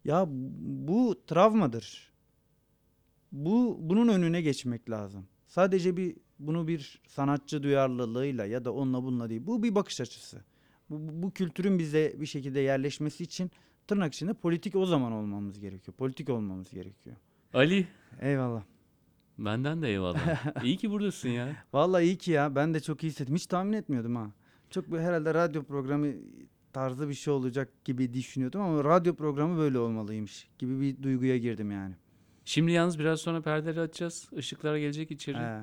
[0.06, 0.26] Ya
[0.60, 2.12] bu travmadır.
[3.32, 5.28] Bu bunun önüne geçmek lazım.
[5.48, 9.42] Sadece bir bunu bir sanatçı duyarlılığıyla ya da onunla bununla değil.
[9.48, 10.42] Bu bir bakış açısı.
[10.90, 13.52] Bu, bu kültürün bize bir şekilde yerleşmesi için
[13.88, 15.98] tırnak içinde politik o zaman olmamız gerekiyor.
[15.98, 17.16] Politik olmamız gerekiyor.
[17.54, 17.88] Ali
[18.22, 18.64] Eyvallah.
[19.38, 20.46] benden de eyvallah.
[20.64, 21.48] İyi ki buradasın ya.
[21.74, 22.56] Vallahi iyi ki ya.
[22.56, 23.36] Ben de çok iyi hissettim.
[23.36, 24.32] Hiç tahmin etmiyordum ha.
[24.70, 26.08] Çok herhalde radyo programı
[26.74, 31.72] tarzı bir şey olacak gibi düşünüyordum ama radyo programı böyle olmalıymış gibi bir duyguya girdim
[31.72, 31.96] yani.
[32.46, 34.30] Şimdi yalnız biraz sonra perdeleri açacağız.
[34.32, 35.38] Işıklar gelecek içeri.
[35.38, 35.62] He.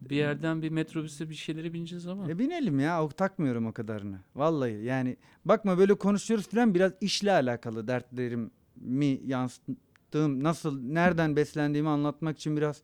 [0.00, 2.30] Bir yerden bir metrobüse bir şeylere bineceğiz ama.
[2.30, 3.04] E binelim ya.
[3.04, 4.18] O takmıyorum o kadarını.
[4.36, 12.36] Vallahi yani bakma böyle konuşuyoruz falan biraz işle alakalı dertlerimi yansıttığım nasıl nereden beslendiğimi anlatmak
[12.36, 12.82] için biraz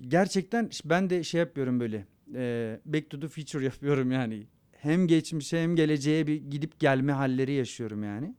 [0.00, 5.62] gerçekten ben de şey yapıyorum böyle e, back to the future yapıyorum yani hem geçmişe
[5.62, 8.34] hem geleceğe bir gidip gelme halleri yaşıyorum yani.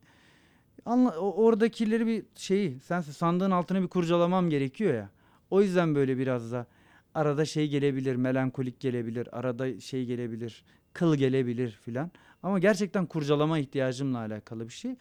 [0.84, 5.10] Anla, oradakileri bir şeyi sen sandığın altını bir kurcalamam gerekiyor ya.
[5.50, 6.66] O yüzden böyle biraz da
[7.14, 12.10] arada şey gelebilir, melankolik gelebilir, arada şey gelebilir, kıl gelebilir filan.
[12.42, 14.96] Ama gerçekten kurcalama ihtiyacımla alakalı bir şey.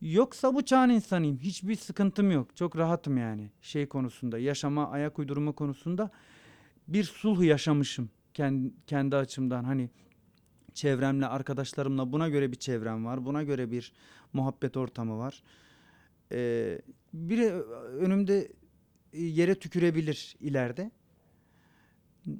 [0.00, 1.38] Yoksa bu çağın insanıyım.
[1.38, 2.56] Hiçbir sıkıntım yok.
[2.56, 6.10] Çok rahatım yani şey konusunda, yaşama, ayak uydurma konusunda
[6.88, 9.64] bir sulh yaşamışım kendi, kendi açımdan.
[9.64, 9.90] Hani
[10.74, 13.24] çevremle, arkadaşlarımla buna göre bir çevrem var.
[13.24, 13.92] Buna göre bir
[14.32, 15.42] muhabbet ortamı var.
[16.32, 16.80] Ee,
[17.12, 17.52] biri
[18.00, 18.52] önümde
[19.12, 20.90] e, yere tükürebilir ileride.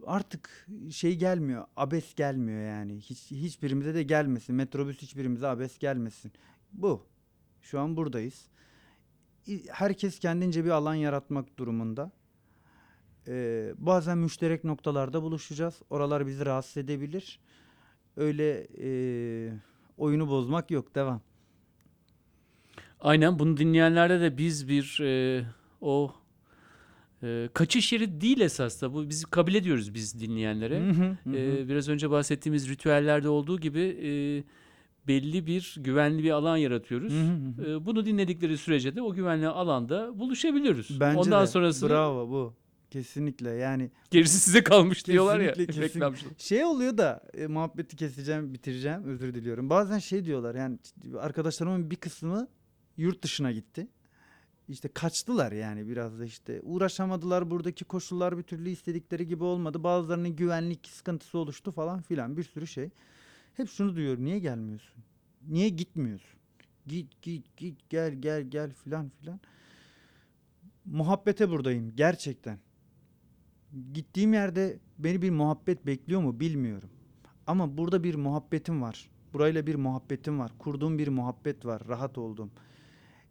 [0.07, 2.97] Artık şey gelmiyor, abes gelmiyor yani.
[2.97, 4.55] Hiç hiçbirimize de gelmesin.
[4.55, 6.33] Metrobüs hiçbirimize abes gelmesin.
[6.72, 7.07] Bu.
[7.62, 8.49] Şu an buradayız.
[9.68, 12.12] Herkes kendince bir alan yaratmak durumunda.
[13.28, 15.83] Ee, bazen müşterek noktalarda buluşacağız.
[15.91, 17.41] Oralar bizi rahatsız edebilir.
[18.16, 18.89] Öyle e,
[19.97, 20.95] oyunu bozmak yok.
[20.95, 21.20] Devam.
[23.01, 25.45] Aynen bunu dinleyenlerde de biz bir e,
[25.81, 26.14] o
[27.22, 30.80] e, kaçış yeri değil esas da bu biz kabul ediyoruz biz dinleyenlere.
[30.80, 31.36] Hı hı, hı.
[31.36, 34.10] E, biraz önce bahsettiğimiz ritüellerde olduğu gibi e,
[35.08, 37.12] belli bir güvenli bir alan yaratıyoruz.
[37.12, 37.70] Hı hı hı.
[37.70, 41.00] E, bunu dinledikleri sürece de o güvenli alanda buluşabiliyoruz.
[41.00, 41.46] Bence Ondan de.
[41.46, 42.54] sonrası Bravo bu.
[42.90, 45.52] Kesinlikle yani gerisi size kalmış diyorlar ya.
[45.52, 46.12] Kesinlikle.
[46.38, 49.04] Şey oluyor da e, muhabbeti keseceğim, bitireceğim.
[49.04, 49.70] Özür diliyorum.
[49.70, 50.78] Bazen şey diyorlar yani
[51.18, 52.48] arkadaşlarımın bir kısmı
[52.96, 53.88] yurt dışına gitti.
[54.70, 59.82] İşte kaçtılar yani biraz da işte uğraşamadılar buradaki koşullar bir türlü istedikleri gibi olmadı.
[59.82, 62.90] Bazılarının güvenlik sıkıntısı oluştu falan filan bir sürü şey.
[63.54, 64.24] Hep şunu duyuyorum.
[64.24, 65.04] Niye gelmiyorsun?
[65.48, 66.40] Niye gitmiyorsun?
[66.86, 69.40] Git git git gel gel gel filan filan.
[70.84, 72.58] Muhabbete buradayım gerçekten.
[73.92, 76.90] Gittiğim yerde beni bir muhabbet bekliyor mu bilmiyorum.
[77.46, 79.10] Ama burada bir muhabbetim var.
[79.32, 80.52] Burayla bir muhabbetim var.
[80.58, 81.82] Kurduğum bir muhabbet var.
[81.88, 82.50] Rahat oldum.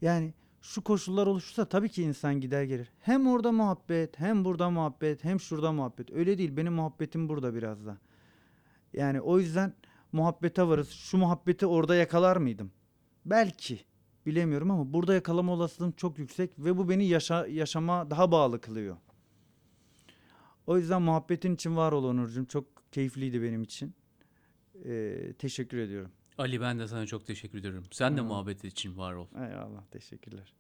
[0.02, 2.90] Yani şu koşullar oluşursa tabii ki insan gider gelir.
[3.00, 6.12] Hem orada muhabbet, hem burada muhabbet, hem şurada muhabbet.
[6.12, 6.58] Öyle değil.
[6.58, 7.98] Benim muhabbetim burada biraz da.
[8.94, 9.74] Yani o yüzden
[10.12, 10.90] muhabbete varız.
[10.90, 12.72] Şu muhabbeti orada yakalar mıydım?
[13.26, 13.80] Belki.
[14.26, 18.98] Bilemiyorum ama burada yakalama olasılığım çok yüksek ve bu beni yaşa yaşama daha bağlı kılıyor.
[20.68, 22.46] O yüzden muhabbetin için var ol Onurcuğum.
[22.46, 23.94] Çok keyifliydi benim için.
[24.86, 26.12] Ee, teşekkür ediyorum.
[26.40, 27.84] Ali ben de sana çok teşekkür ediyorum.
[27.92, 29.28] Sen de muhabbet için var ol.
[29.36, 30.54] Eyvallah teşekkürler.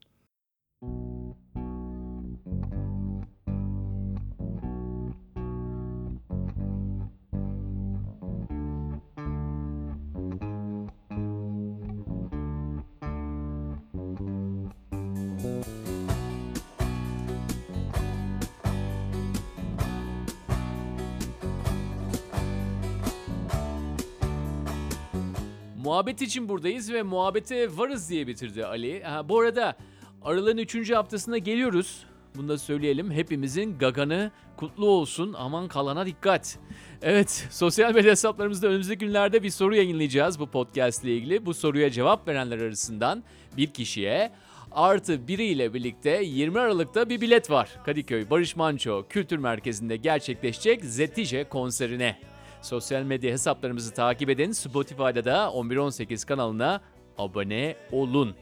[25.90, 29.04] Muhabbet için buradayız ve muhabbete varız diye bitirdi Ali.
[29.04, 29.76] Ha, bu arada
[30.22, 30.92] Aralık'ın 3.
[30.92, 32.06] haftasına geliyoruz.
[32.36, 33.12] Bunu da söyleyelim.
[33.12, 35.36] Hepimizin gaganı kutlu olsun.
[35.38, 36.60] Aman kalana dikkat.
[37.02, 41.46] Evet, sosyal medya hesaplarımızda önümüzdeki günlerde bir soru yayınlayacağız bu podcast ile ilgili.
[41.46, 43.24] Bu soruya cevap verenler arasından
[43.58, 44.32] bir kişiye
[44.72, 47.70] artı biriyle birlikte 20 Aralık'ta bir bilet var.
[47.86, 52.29] Kadıköy Barış Manço Kültür Merkezi'nde gerçekleşecek Zetice konserine.
[52.62, 54.52] Sosyal medya hesaplarımızı takip edin.
[54.52, 56.82] Spotify'da da 1118 kanalına
[57.18, 58.36] abone olun.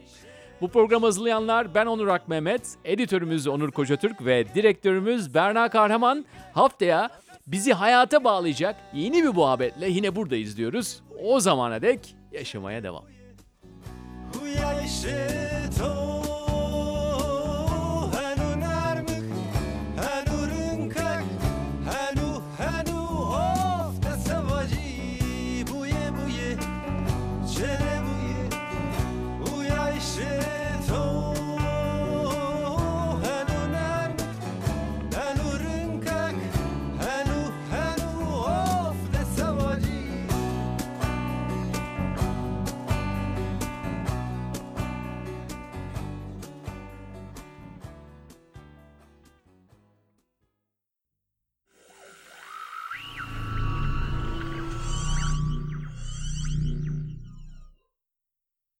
[0.60, 6.24] Bu programı hazırlayanlar ben Onur Ak Mehmet, editörümüz Onur Kocatürk ve direktörümüz Berna Kahraman.
[6.52, 7.10] Haftaya
[7.46, 11.02] bizi hayata bağlayacak yeni bir muhabbetle yine buradayız diyoruz.
[11.22, 13.04] O zamana dek yaşamaya devam.